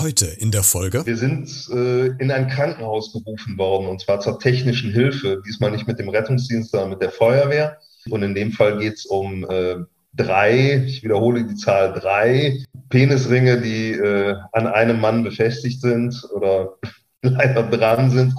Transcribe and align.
Heute 0.00 0.24
in 0.24 0.50
der 0.50 0.62
Folge. 0.62 1.04
Wir 1.04 1.16
sind 1.18 1.68
äh, 1.70 2.06
in 2.06 2.30
ein 2.30 2.48
Krankenhaus 2.48 3.12
gerufen 3.12 3.58
worden 3.58 3.86
und 3.86 4.00
zwar 4.00 4.18
zur 4.20 4.38
technischen 4.38 4.90
Hilfe. 4.92 5.42
Diesmal 5.46 5.72
nicht 5.72 5.86
mit 5.86 5.98
dem 5.98 6.08
Rettungsdienst, 6.08 6.70
sondern 6.70 6.88
mit 6.88 7.02
der 7.02 7.10
Feuerwehr. 7.10 7.76
Und 8.08 8.22
in 8.22 8.34
dem 8.34 8.50
Fall 8.50 8.78
geht 8.78 8.94
es 8.94 9.04
um 9.04 9.44
äh, 9.50 9.76
drei, 10.14 10.84
ich 10.86 11.02
wiederhole 11.02 11.44
die 11.44 11.54
Zahl 11.54 11.92
drei, 11.92 12.64
Penisringe, 12.88 13.60
die 13.60 13.92
äh, 13.92 14.36
an 14.52 14.66
einem 14.68 15.00
Mann 15.00 15.22
befestigt 15.22 15.82
sind 15.82 16.26
oder 16.32 16.78
leider 17.22 17.64
dran 17.64 18.10
sind 18.10 18.32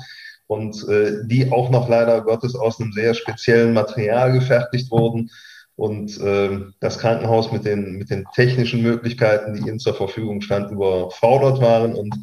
und 0.48 0.84
äh, 0.90 1.28
die 1.28 1.52
auch 1.52 1.70
noch 1.70 1.88
leider 1.88 2.22
Gottes 2.22 2.56
aus 2.56 2.82
einem 2.82 2.92
sehr 2.92 3.14
speziellen 3.14 3.74
Material 3.74 4.32
gefertigt 4.32 4.90
wurden 4.90 5.30
und 5.82 6.22
äh, 6.22 6.60
das 6.80 7.00
Krankenhaus 7.00 7.52
mit 7.52 7.66
den, 7.66 7.98
mit 7.98 8.12
den 8.12 8.26
technischen 8.36 8.84
Möglichkeiten, 8.84 9.56
die 9.56 9.68
ihnen 9.68 9.80
zur 9.80 9.96
Verfügung 9.96 10.42
standen, 10.42 10.76
überfordert 10.76 11.60
waren 11.60 11.96
und 11.96 12.14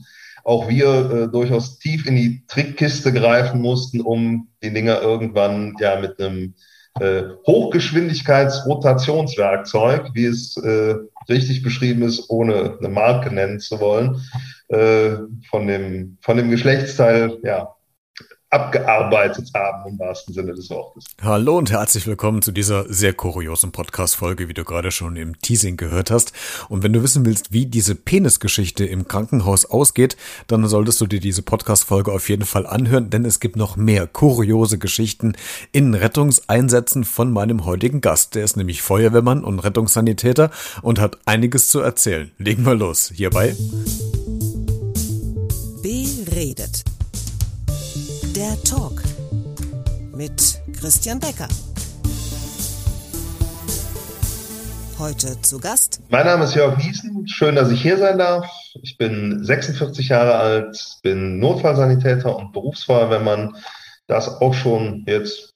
auch 0.44 0.68
wir 0.68 1.10
äh, 1.10 1.26
durchaus 1.28 1.80
tief 1.80 2.06
in 2.06 2.14
die 2.14 2.44
Trickkiste 2.46 3.12
greifen 3.12 3.60
mussten, 3.60 4.00
um 4.00 4.46
die 4.62 4.72
Dinger 4.72 5.02
irgendwann 5.02 5.74
ja 5.80 5.98
mit 5.98 6.20
einem 6.20 6.54
äh, 7.00 7.24
Hochgeschwindigkeitsrotationswerkzeug, 7.48 10.10
wie 10.14 10.26
es 10.26 10.56
äh, 10.58 10.94
richtig 11.28 11.64
beschrieben 11.64 12.02
ist, 12.02 12.30
ohne 12.30 12.78
eine 12.78 12.88
Marke 12.88 13.34
nennen 13.34 13.58
zu 13.58 13.80
wollen, 13.80 14.22
äh, 14.68 15.16
von, 15.50 15.66
dem, 15.66 16.16
von 16.20 16.36
dem 16.36 16.48
Geschlechtsteil 16.48 17.38
ja, 17.42 17.74
abgearbeitet 18.50 19.50
haben, 19.54 19.90
im 19.90 19.98
wahrsten 19.98 20.32
Sinne 20.32 20.54
des 20.54 20.70
Wortes. 20.70 21.04
Hallo 21.20 21.58
und 21.58 21.70
herzlich 21.70 22.06
willkommen 22.06 22.40
zu 22.40 22.50
dieser 22.50 22.90
sehr 22.90 23.12
kuriosen 23.12 23.72
Podcast-Folge, 23.72 24.48
wie 24.48 24.54
du 24.54 24.64
gerade 24.64 24.90
schon 24.90 25.16
im 25.16 25.38
Teasing 25.40 25.76
gehört 25.76 26.10
hast. 26.10 26.32
Und 26.70 26.82
wenn 26.82 26.94
du 26.94 27.02
wissen 27.02 27.26
willst, 27.26 27.52
wie 27.52 27.66
diese 27.66 27.94
Penisgeschichte 27.94 28.86
im 28.86 29.06
Krankenhaus 29.06 29.66
ausgeht, 29.66 30.16
dann 30.46 30.66
solltest 30.66 31.00
du 31.02 31.06
dir 31.06 31.20
diese 31.20 31.42
Podcast-Folge 31.42 32.10
auf 32.10 32.30
jeden 32.30 32.46
Fall 32.46 32.66
anhören, 32.66 33.10
denn 33.10 33.26
es 33.26 33.38
gibt 33.38 33.56
noch 33.56 33.76
mehr 33.76 34.06
kuriose 34.06 34.78
Geschichten 34.78 35.36
in 35.72 35.92
Rettungseinsätzen 35.92 37.04
von 37.04 37.30
meinem 37.30 37.66
heutigen 37.66 38.00
Gast. 38.00 38.34
Der 38.34 38.44
ist 38.44 38.56
nämlich 38.56 38.80
Feuerwehrmann 38.80 39.44
und 39.44 39.58
Rettungssanitäter 39.58 40.50
und 40.80 41.00
hat 41.00 41.18
einiges 41.26 41.68
zu 41.68 41.80
erzählen. 41.80 42.30
Legen 42.38 42.64
wir 42.64 42.74
los. 42.74 43.12
Hierbei. 43.14 43.54
Beredet 45.82 46.84
der 48.38 48.62
Talk 48.62 49.02
mit 50.14 50.62
Christian 50.78 51.18
Becker. 51.18 51.48
Heute 54.96 55.42
zu 55.42 55.58
Gast. 55.58 56.00
Mein 56.08 56.24
Name 56.24 56.44
ist 56.44 56.54
Jörg 56.54 56.78
Niesen. 56.78 57.26
Schön, 57.26 57.56
dass 57.56 57.72
ich 57.72 57.82
hier 57.82 57.98
sein 57.98 58.16
darf. 58.16 58.48
Ich 58.80 58.96
bin 58.96 59.42
46 59.42 60.10
Jahre 60.10 60.36
alt, 60.36 60.98
bin 61.02 61.40
Notfallsanitäter 61.40 62.36
und 62.36 62.52
Berufsfeuerwehrmann. 62.52 63.56
Das 64.06 64.28
auch 64.28 64.54
schon 64.54 65.02
jetzt 65.08 65.50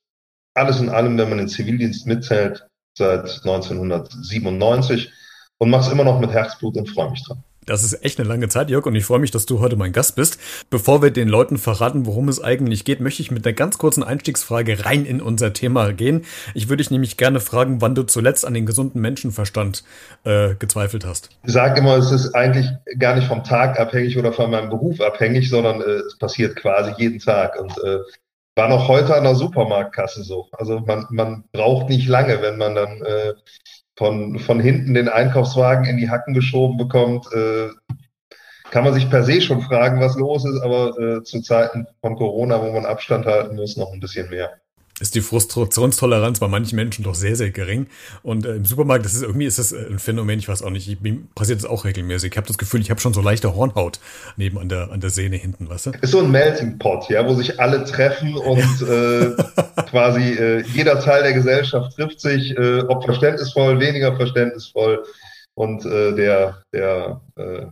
alles 0.54 0.80
in 0.80 0.88
allem, 0.88 1.16
wenn 1.18 1.28
man 1.28 1.38
den 1.38 1.48
Zivildienst 1.48 2.08
mitzählt, 2.08 2.66
seit 2.98 3.42
1997 3.44 5.12
und 5.58 5.70
mache 5.70 5.86
es 5.86 5.92
immer 5.92 6.02
noch 6.02 6.18
mit 6.18 6.32
Herzblut 6.32 6.76
und 6.76 6.90
freue 6.90 7.12
mich 7.12 7.22
dran. 7.24 7.44
Das 7.64 7.84
ist 7.84 8.04
echt 8.04 8.18
eine 8.18 8.28
lange 8.28 8.48
Zeit, 8.48 8.70
Jörg, 8.70 8.86
und 8.86 8.96
ich 8.96 9.04
freue 9.04 9.20
mich, 9.20 9.30
dass 9.30 9.46
du 9.46 9.60
heute 9.60 9.76
mein 9.76 9.92
Gast 9.92 10.16
bist. 10.16 10.38
Bevor 10.68 11.00
wir 11.00 11.12
den 11.12 11.28
Leuten 11.28 11.58
verraten, 11.58 12.06
worum 12.06 12.28
es 12.28 12.42
eigentlich 12.42 12.84
geht, 12.84 13.00
möchte 13.00 13.22
ich 13.22 13.30
mit 13.30 13.46
einer 13.46 13.52
ganz 13.52 13.78
kurzen 13.78 14.02
Einstiegsfrage 14.02 14.84
rein 14.84 15.04
in 15.04 15.20
unser 15.22 15.52
Thema 15.52 15.92
gehen. 15.92 16.24
Ich 16.54 16.68
würde 16.68 16.82
dich 16.82 16.90
nämlich 16.90 17.16
gerne 17.16 17.38
fragen, 17.38 17.80
wann 17.80 17.94
du 17.94 18.02
zuletzt 18.02 18.44
an 18.44 18.54
den 18.54 18.66
gesunden 18.66 19.00
Menschenverstand 19.00 19.84
äh, 20.24 20.54
gezweifelt 20.56 21.06
hast. 21.06 21.28
Ich 21.46 21.52
sage 21.52 21.78
immer, 21.78 21.96
es 21.96 22.10
ist 22.10 22.34
eigentlich 22.34 22.66
gar 22.98 23.14
nicht 23.14 23.28
vom 23.28 23.44
Tag 23.44 23.78
abhängig 23.78 24.18
oder 24.18 24.32
von 24.32 24.50
meinem 24.50 24.68
Beruf 24.68 25.00
abhängig, 25.00 25.48
sondern 25.48 25.80
äh, 25.82 25.84
es 25.84 26.18
passiert 26.18 26.56
quasi 26.56 26.92
jeden 26.98 27.20
Tag. 27.20 27.60
Und 27.60 27.72
äh, 27.84 27.98
war 28.56 28.68
noch 28.68 28.88
heute 28.88 29.14
an 29.14 29.24
der 29.24 29.36
Supermarktkasse 29.36 30.24
so. 30.24 30.48
Also 30.52 30.80
man, 30.80 31.06
man 31.10 31.44
braucht 31.52 31.88
nicht 31.88 32.08
lange, 32.08 32.42
wenn 32.42 32.58
man 32.58 32.74
dann 32.74 33.02
äh, 33.02 33.34
von, 33.96 34.38
von 34.38 34.60
hinten 34.60 34.94
den 34.94 35.08
Einkaufswagen 35.08 35.84
in 35.84 35.96
die 35.96 36.10
Hacken 36.10 36.34
geschoben 36.34 36.76
bekommt, 36.76 37.26
äh, 37.32 37.68
kann 38.70 38.84
man 38.84 38.94
sich 38.94 39.10
per 39.10 39.22
se 39.22 39.40
schon 39.42 39.60
fragen, 39.60 40.00
was 40.00 40.16
los 40.16 40.44
ist, 40.46 40.60
aber 40.62 40.98
äh, 40.98 41.22
zu 41.22 41.42
Zeiten 41.42 41.86
von 42.00 42.16
Corona, 42.16 42.62
wo 42.62 42.72
man 42.72 42.86
Abstand 42.86 43.26
halten 43.26 43.56
muss, 43.56 43.76
noch 43.76 43.92
ein 43.92 44.00
bisschen 44.00 44.30
mehr 44.30 44.62
ist 45.00 45.14
die 45.14 45.20
Frustrationstoleranz 45.20 46.38
bei 46.38 46.48
manchen 46.48 46.76
Menschen 46.76 47.02
doch 47.04 47.14
sehr, 47.14 47.34
sehr 47.34 47.50
gering. 47.50 47.86
Und 48.22 48.44
äh, 48.46 48.56
im 48.56 48.64
Supermarkt, 48.64 49.04
das 49.04 49.14
ist 49.14 49.22
irgendwie 49.22 49.46
ist 49.46 49.58
das 49.58 49.72
äh, 49.72 49.86
ein 49.88 49.98
Phänomen, 49.98 50.38
ich 50.38 50.48
weiß 50.48 50.62
auch 50.62 50.70
nicht, 50.70 50.88
ich, 50.88 51.00
mir 51.00 51.18
passiert 51.34 51.58
das 51.58 51.68
auch 51.68 51.84
regelmäßig. 51.84 52.32
Ich 52.32 52.36
habe 52.36 52.46
das 52.46 52.58
Gefühl, 52.58 52.80
ich 52.80 52.90
habe 52.90 53.00
schon 53.00 53.14
so 53.14 53.20
leichte 53.20 53.54
Hornhaut 53.54 54.00
neben 54.36 54.58
an 54.58 54.68
der, 54.68 54.92
an 54.92 55.00
der 55.00 55.10
Sehne 55.10 55.36
hinten, 55.36 55.68
weißt 55.68 55.86
du? 55.86 55.90
Ist 56.00 56.10
so 56.10 56.20
ein 56.20 56.30
Melting 56.30 56.78
Pot, 56.78 57.08
ja, 57.08 57.26
wo 57.26 57.34
sich 57.34 57.58
alle 57.58 57.84
treffen 57.84 58.36
und 58.36 58.82
äh, 58.82 59.34
quasi 59.90 60.34
äh, 60.34 60.62
jeder 60.74 61.00
Teil 61.00 61.22
der 61.22 61.32
Gesellschaft 61.32 61.96
trifft 61.96 62.20
sich, 62.20 62.56
äh, 62.56 62.80
ob 62.82 63.04
verständnisvoll, 63.04 63.80
weniger 63.80 64.14
verständnisvoll. 64.16 65.04
Und 65.54 65.84
äh, 65.84 66.14
der, 66.14 66.62
der 66.72 67.20
äh, 67.36 67.66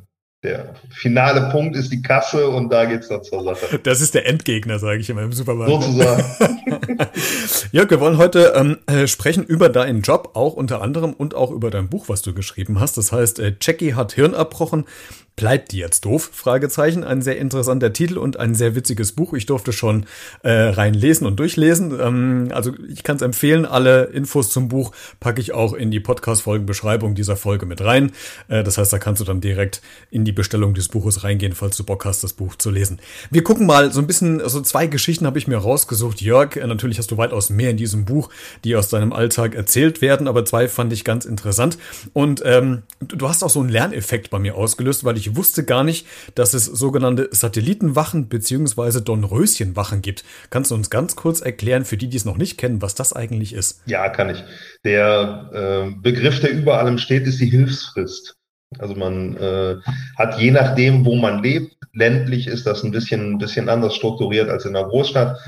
der 0.72 0.90
finale 0.90 1.50
Punkt 1.50 1.76
ist 1.76 1.92
die 1.92 2.02
Kasse 2.02 2.48
und 2.48 2.70
da 2.70 2.84
geht's 2.84 3.08
dann 3.08 3.22
zur 3.22 3.42
Sache. 3.42 3.78
Das 3.82 4.00
ist 4.00 4.14
der 4.14 4.26
Endgegner, 4.26 4.78
sage 4.78 5.00
ich 5.00 5.10
immer 5.10 5.22
im 5.22 5.32
Supermarkt. 5.32 5.70
Sozusagen. 5.70 6.24
Jörg, 7.72 7.90
wir 7.90 8.00
wollen 8.00 8.18
heute 8.18 8.52
ähm, 8.56 8.78
äh, 8.86 9.06
sprechen 9.06 9.44
über 9.44 9.68
deinen 9.68 10.02
Job, 10.02 10.30
auch 10.34 10.54
unter 10.54 10.82
anderem 10.82 11.12
und 11.12 11.34
auch 11.34 11.50
über 11.50 11.70
dein 11.70 11.88
Buch, 11.88 12.08
was 12.08 12.22
du 12.22 12.34
geschrieben 12.34 12.80
hast. 12.80 12.96
Das 12.96 13.12
heißt, 13.12 13.38
äh, 13.38 13.54
Jackie 13.60 13.94
hat 13.94 14.12
Hirn 14.12 14.34
abbrochen, 14.34 14.84
Bleibt 15.40 15.72
die 15.72 15.78
jetzt 15.78 16.04
doof? 16.04 16.28
Fragezeichen. 16.34 17.02
Ein 17.02 17.22
sehr 17.22 17.38
interessanter 17.38 17.94
Titel 17.94 18.18
und 18.18 18.38
ein 18.38 18.54
sehr 18.54 18.74
witziges 18.74 19.12
Buch. 19.12 19.32
Ich 19.32 19.46
durfte 19.46 19.72
schon 19.72 20.04
äh, 20.42 20.50
reinlesen 20.50 21.26
und 21.26 21.40
durchlesen. 21.40 21.98
Ähm, 21.98 22.48
also 22.52 22.74
ich 22.86 23.04
kann 23.04 23.16
es 23.16 23.22
empfehlen. 23.22 23.64
Alle 23.64 24.04
Infos 24.04 24.50
zum 24.50 24.68
Buch 24.68 24.92
packe 25.18 25.40
ich 25.40 25.52
auch 25.52 25.72
in 25.72 25.90
die 25.90 25.98
Podcast-Folgenbeschreibung 25.98 27.14
dieser 27.14 27.36
Folge 27.36 27.64
mit 27.64 27.80
rein. 27.80 28.12
Äh, 28.48 28.64
das 28.64 28.76
heißt, 28.76 28.92
da 28.92 28.98
kannst 28.98 29.22
du 29.22 29.24
dann 29.24 29.40
direkt 29.40 29.80
in 30.10 30.26
die 30.26 30.32
Bestellung 30.32 30.74
des 30.74 30.88
Buches 30.88 31.24
reingehen, 31.24 31.54
falls 31.54 31.74
du 31.78 31.84
Bock 31.84 32.04
hast, 32.04 32.22
das 32.22 32.34
Buch 32.34 32.56
zu 32.56 32.70
lesen. 32.70 32.98
Wir 33.30 33.42
gucken 33.42 33.64
mal 33.64 33.90
so 33.92 34.00
ein 34.02 34.06
bisschen, 34.06 34.42
also 34.42 34.60
zwei 34.60 34.88
Geschichten 34.88 35.24
habe 35.24 35.38
ich 35.38 35.48
mir 35.48 35.56
rausgesucht. 35.56 36.20
Jörg, 36.20 36.56
äh, 36.56 36.66
natürlich 36.66 36.98
hast 36.98 37.12
du 37.12 37.16
weitaus 37.16 37.48
mehr 37.48 37.70
in 37.70 37.78
diesem 37.78 38.04
Buch, 38.04 38.28
die 38.64 38.76
aus 38.76 38.90
deinem 38.90 39.14
Alltag 39.14 39.54
erzählt 39.54 40.02
werden, 40.02 40.28
aber 40.28 40.44
zwei 40.44 40.68
fand 40.68 40.92
ich 40.92 41.02
ganz 41.02 41.24
interessant. 41.24 41.78
Und 42.12 42.42
ähm, 42.44 42.82
du 42.98 43.26
hast 43.26 43.42
auch 43.42 43.48
so 43.48 43.60
einen 43.60 43.70
Lerneffekt 43.70 44.28
bei 44.28 44.38
mir 44.38 44.54
ausgelöst, 44.54 45.02
weil 45.02 45.16
ich 45.16 45.29
ich 45.30 45.36
wusste 45.36 45.64
gar 45.64 45.84
nicht, 45.84 46.06
dass 46.34 46.54
es 46.54 46.64
sogenannte 46.64 47.28
Satellitenwachen 47.30 48.28
bzw. 48.28 49.00
Dornröschenwachen 49.00 50.02
gibt. 50.02 50.24
Kannst 50.50 50.70
du 50.70 50.74
uns 50.74 50.90
ganz 50.90 51.16
kurz 51.16 51.40
erklären, 51.40 51.84
für 51.84 51.96
die, 51.96 52.08
die 52.08 52.16
es 52.16 52.24
noch 52.24 52.36
nicht 52.36 52.58
kennen, 52.58 52.82
was 52.82 52.94
das 52.94 53.12
eigentlich 53.12 53.52
ist? 53.52 53.82
Ja, 53.86 54.08
kann 54.08 54.30
ich. 54.30 54.42
Der 54.84 55.50
äh, 55.52 56.00
Begriff, 56.00 56.40
der 56.40 56.50
über 56.50 56.78
allem 56.78 56.98
steht, 56.98 57.26
ist 57.26 57.40
die 57.40 57.50
Hilfsfrist. 57.50 58.34
Also 58.78 58.94
man 58.94 59.36
äh, 59.36 59.76
hat 60.16 60.38
je 60.38 60.52
nachdem, 60.52 61.04
wo 61.04 61.16
man 61.16 61.42
lebt, 61.42 61.76
ländlich 61.92 62.46
ist 62.46 62.66
das 62.66 62.84
ein 62.84 62.92
bisschen, 62.92 63.32
ein 63.32 63.38
bisschen 63.38 63.68
anders 63.68 63.96
strukturiert 63.96 64.48
als 64.48 64.64
in 64.64 64.74
der 64.74 64.84
Großstadt, 64.84 65.38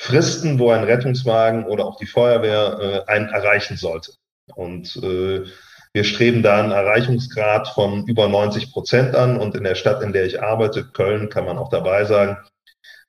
Fristen, 0.00 0.60
wo 0.60 0.70
ein 0.70 0.84
Rettungswagen 0.84 1.64
oder 1.64 1.84
auch 1.84 1.96
die 1.96 2.06
Feuerwehr 2.06 3.04
äh, 3.08 3.12
einen 3.12 3.28
erreichen 3.30 3.76
sollte. 3.76 4.12
Und 4.54 4.96
äh, 5.02 5.44
wir 5.92 6.04
streben 6.04 6.42
da 6.42 6.60
einen 6.60 6.72
Erreichungsgrad 6.72 7.68
von 7.68 8.06
über 8.06 8.28
90 8.28 8.72
Prozent 8.72 9.14
an 9.14 9.38
und 9.38 9.54
in 9.54 9.64
der 9.64 9.74
Stadt, 9.74 10.02
in 10.02 10.12
der 10.12 10.26
ich 10.26 10.42
arbeite, 10.42 10.84
Köln, 10.84 11.28
kann 11.28 11.44
man 11.44 11.58
auch 11.58 11.70
dabei 11.70 12.04
sagen, 12.04 12.38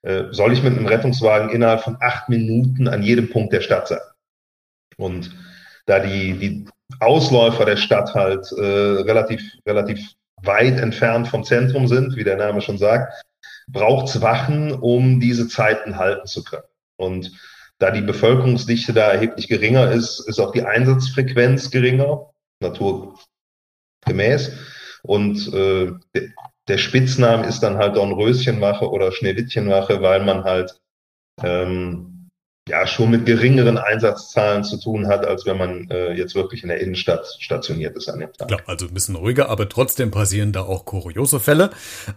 äh, 0.02 0.24
soll 0.30 0.52
ich 0.52 0.62
mit 0.62 0.76
einem 0.76 0.86
Rettungswagen 0.86 1.50
innerhalb 1.50 1.82
von 1.82 1.98
acht 2.00 2.28
Minuten 2.28 2.88
an 2.88 3.02
jedem 3.02 3.30
Punkt 3.30 3.52
der 3.52 3.60
Stadt 3.60 3.88
sein. 3.88 4.00
Und 4.96 5.30
da 5.86 6.00
die, 6.00 6.34
die 6.34 6.64
Ausläufer 7.00 7.64
der 7.64 7.76
Stadt 7.76 8.14
halt 8.14 8.50
äh, 8.52 8.62
relativ, 8.62 9.42
relativ 9.66 10.14
weit 10.42 10.80
entfernt 10.80 11.28
vom 11.28 11.44
Zentrum 11.44 11.86
sind, 11.86 12.16
wie 12.16 12.24
der 12.24 12.36
Name 12.36 12.60
schon 12.60 12.78
sagt, 12.78 13.22
braucht 13.68 14.08
es 14.08 14.20
Wachen, 14.20 14.72
um 14.72 15.20
diese 15.20 15.48
Zeiten 15.48 15.96
halten 15.96 16.26
zu 16.26 16.44
können. 16.44 16.64
Und 16.96 17.32
da 17.78 17.90
die 17.90 18.02
Bevölkerungsdichte 18.02 18.92
da 18.92 19.12
erheblich 19.12 19.48
geringer 19.48 19.90
ist, 19.90 20.20
ist 20.20 20.38
auch 20.38 20.52
die 20.52 20.64
Einsatzfrequenz 20.64 21.70
geringer 21.70 22.29
naturgemäß. 22.60 24.52
Und 25.02 25.52
äh, 25.52 25.92
der 26.68 26.78
Spitzname 26.78 27.46
ist 27.46 27.60
dann 27.60 27.78
halt 27.78 27.96
Dornröschenwache 27.96 28.88
oder 28.90 29.12
Schneewittchenwache, 29.12 30.02
weil 30.02 30.24
man 30.24 30.44
halt 30.44 30.78
ähm, 31.42 32.28
ja 32.68 32.86
schon 32.86 33.10
mit 33.10 33.26
geringeren 33.26 33.78
Einsatzzahlen 33.78 34.62
zu 34.62 34.78
tun 34.78 35.08
hat, 35.08 35.26
als 35.26 35.46
wenn 35.46 35.58
man 35.58 35.90
äh, 35.90 36.12
jetzt 36.12 36.34
wirklich 36.34 36.62
in 36.62 36.68
der 36.68 36.80
Innenstadt 36.80 37.26
stationiert 37.40 37.96
ist 37.96 38.08
an 38.08 38.20
dem 38.20 38.32
Tag. 38.32 38.48
Klar, 38.48 38.60
also 38.66 38.86
ein 38.86 38.94
bisschen 38.94 39.16
ruhiger, 39.16 39.48
aber 39.48 39.68
trotzdem 39.68 40.10
passieren 40.10 40.52
da 40.52 40.62
auch 40.62 40.84
kuriose 40.84 41.40
Fälle, 41.40 41.70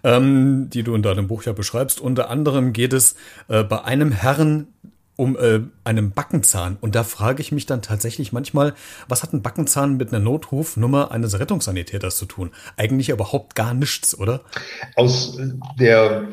ähm, 0.04 0.69
die 0.72 0.84
du 0.84 0.94
in 0.94 1.01
deinem 1.01 1.28
Buch 1.28 1.44
ja 1.44 1.54
beschreibst. 1.54 2.00
Unter 2.00 2.30
anderem 2.30 2.74
geht 2.74 2.94
es 2.94 3.16
äh, 3.48 3.63
bei 3.63 3.84
einem 3.84 4.12
Herrn 4.12 4.68
um 5.15 5.38
äh, 5.38 5.62
einen 5.83 6.12
Backenzahn. 6.12 6.77
Und 6.81 6.95
da 6.95 7.04
frage 7.04 7.42
ich 7.42 7.51
mich 7.51 7.65
dann 7.65 7.81
tatsächlich 7.81 8.33
manchmal, 8.33 8.74
was 9.07 9.24
hat 9.24 9.33
ein 9.33 9.42
Backenzahn 9.42 9.98
mit 9.98 10.10
einer 10.10 10.24
Notrufnummer 10.24 11.12
eines 11.12 11.39
Rettungssanitäters 11.39 12.18
zu 12.18 12.25
tun? 12.25 12.51
Eigentlich 12.77 13.10
überhaupt 13.10 13.56
gar 13.56 13.74
nichts, 13.74 14.18
oder? 14.18 14.42
Aus 14.95 15.39
der 15.80 16.27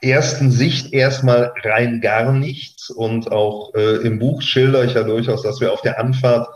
ersten 0.00 0.50
Sicht 0.50 0.92
erstmal 0.92 1.52
rein 1.62 2.00
gar 2.00 2.32
nichts. 2.32 2.90
Und 2.90 3.30
auch 3.32 3.74
äh, 3.74 3.96
im 4.06 4.18
Buch 4.18 4.42
schilder 4.42 4.84
ich 4.84 4.94
ja 4.94 5.04
durchaus, 5.04 5.42
dass 5.42 5.60
wir 5.60 5.72
auf 5.72 5.82
der 5.82 5.98
Anfahrt 5.98 6.48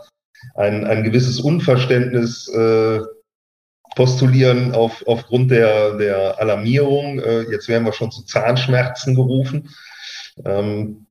ein, 0.55 0.85
ein 0.85 1.03
gewisses 1.03 1.39
Unverständnis 1.39 2.47
äh, 2.49 2.99
postulieren 3.95 4.73
auf, 4.73 5.03
aufgrund 5.07 5.49
der, 5.49 5.97
der 5.97 6.39
Alarmierung. 6.39 7.19
Äh, 7.19 7.49
jetzt 7.51 7.67
werden 7.67 7.85
wir 7.85 7.93
schon 7.93 8.11
zu 8.11 8.23
Zahnschmerzen 8.23 9.15
gerufen. 9.15 9.69
Ähm, 10.45 11.06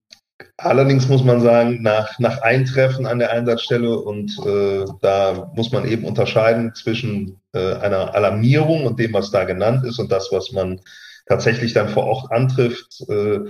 allerdings 0.56 1.08
muss 1.08 1.24
man 1.24 1.40
sagen, 1.40 1.82
nach, 1.82 2.18
nach 2.18 2.42
Eintreffen 2.42 3.06
an 3.06 3.18
der 3.18 3.32
Einsatzstelle 3.32 3.98
und 3.98 4.38
äh, 4.46 4.84
da 5.00 5.50
muss 5.54 5.72
man 5.72 5.86
eben 5.86 6.04
unterscheiden 6.04 6.74
zwischen 6.74 7.40
äh, 7.52 7.74
einer 7.74 8.14
Alarmierung 8.14 8.84
und 8.84 8.98
dem, 8.98 9.12
was 9.12 9.30
da 9.30 9.44
genannt 9.44 9.84
ist 9.84 9.98
und 9.98 10.10
das, 10.10 10.30
was 10.32 10.52
man 10.52 10.80
tatsächlich 11.26 11.72
dann 11.72 11.88
vor 11.88 12.04
Ort 12.04 12.32
antrifft. 12.32 13.02
Äh, 13.08 13.40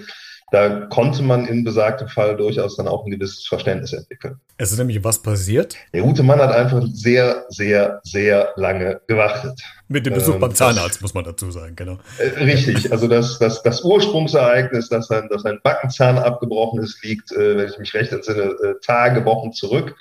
da 0.53 0.87
konnte 0.87 1.23
man 1.23 1.47
in 1.47 1.65
besagtem 1.65 2.07
Fall 2.09 2.37
durchaus 2.37 2.77
dann 2.77 2.87
auch 2.87 3.05
ein 3.05 3.11
gewisses 3.11 3.47
Verständnis 3.49 3.93
entwickeln. 3.93 4.39
Es 4.59 4.71
ist 4.71 4.79
nämlich 4.79 5.03
was 5.03 5.21
passiert? 5.21 5.77
Der 5.93 6.03
gute 6.03 6.23
Mann 6.23 6.41
hat 6.41 6.53
einfach 6.53 6.83
sehr, 6.93 7.47
sehr, 7.49 8.01
sehr 8.05 8.53
lange 8.55 9.01
gewartet. 9.09 9.61
Mit 9.89 10.07
dem 10.07 10.15
Besuch 10.15 10.35
ähm, 10.35 10.41
beim 10.41 10.55
Zahnarzt, 10.55 11.03
muss 11.03 11.15
man 11.15 11.25
dazu 11.25 11.51
sagen, 11.51 11.75
genau. 11.75 11.99
Äh, 12.19 12.45
richtig, 12.45 12.93
also 12.93 13.09
das, 13.09 13.39
das, 13.41 13.63
das 13.63 13.83
Ursprungsereignis, 13.83 14.89
dass 14.89 15.11
ein, 15.11 15.29
dass 15.31 15.45
ein 15.45 15.59
Backenzahn 15.65 16.19
abgebrochen 16.19 16.81
ist, 16.81 17.03
liegt, 17.05 17.33
äh, 17.33 17.57
wenn 17.57 17.69
ich 17.69 17.79
mich 17.79 17.93
recht 17.95 18.13
entsinne, 18.13 18.55
äh, 18.63 18.75
Tage, 18.83 19.25
Wochen 19.25 19.53
zurück 19.53 19.97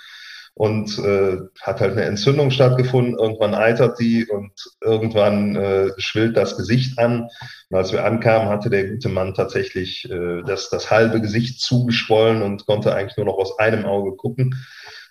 und 0.55 0.97
äh, 0.99 1.37
hat 1.61 1.81
halt 1.81 1.91
eine 1.91 2.05
Entzündung 2.05 2.49
stattgefunden. 2.49 3.19
Irgendwann 3.19 3.53
eitert 3.53 3.99
die 3.99 4.25
und 4.25 4.53
irgendwann 4.81 5.55
äh, 5.57 5.91
schwillt 5.97 6.37
das 6.37 6.55
Gesicht 6.55 6.97
an. 6.97 7.27
Und 7.69 7.77
als 7.77 7.91
wir 7.91 8.05
ankamen, 8.05 8.47
hatte 8.47 8.69
der 8.69 8.87
gute 8.87 9.09
Mann 9.09 9.33
tatsächlich 9.33 10.09
äh, 10.09 10.43
das, 10.43 10.69
das 10.69 10.89
halbe 10.89 11.19
Gesicht 11.19 11.59
zugeschwollen 11.59 12.41
und 12.41 12.65
konnte 12.65 12.95
eigentlich 12.95 13.17
nur 13.17 13.25
noch 13.25 13.37
aus 13.37 13.59
einem 13.59 13.85
Auge 13.85 14.15
gucken. 14.15 14.55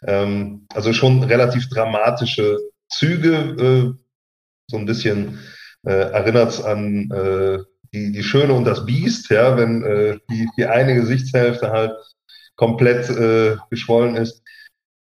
Ähm, 0.07 0.67
also 0.73 0.95
schon 0.95 1.23
relativ 1.23 1.69
dramatische 1.69 2.59
Züge. 2.89 3.97
Äh, 3.97 4.05
so 4.67 4.79
ein 4.79 4.87
bisschen 4.87 5.41
äh, 5.87 5.93
erinnert 5.93 6.53
es 6.53 6.63
an 6.63 7.11
äh, 7.11 7.59
die, 7.93 8.13
die 8.13 8.23
Schöne 8.23 8.55
und 8.55 8.65
das 8.65 8.87
Biest, 8.87 9.29
ja, 9.29 9.59
wenn 9.59 9.85
äh, 9.85 10.19
die, 10.31 10.49
die 10.57 10.65
eine 10.65 10.95
Gesichtshälfte 10.95 11.71
halt 11.71 11.93
komplett 12.57 13.11
äh, 13.11 13.57
geschwollen 13.69 14.17
ist. 14.17 14.43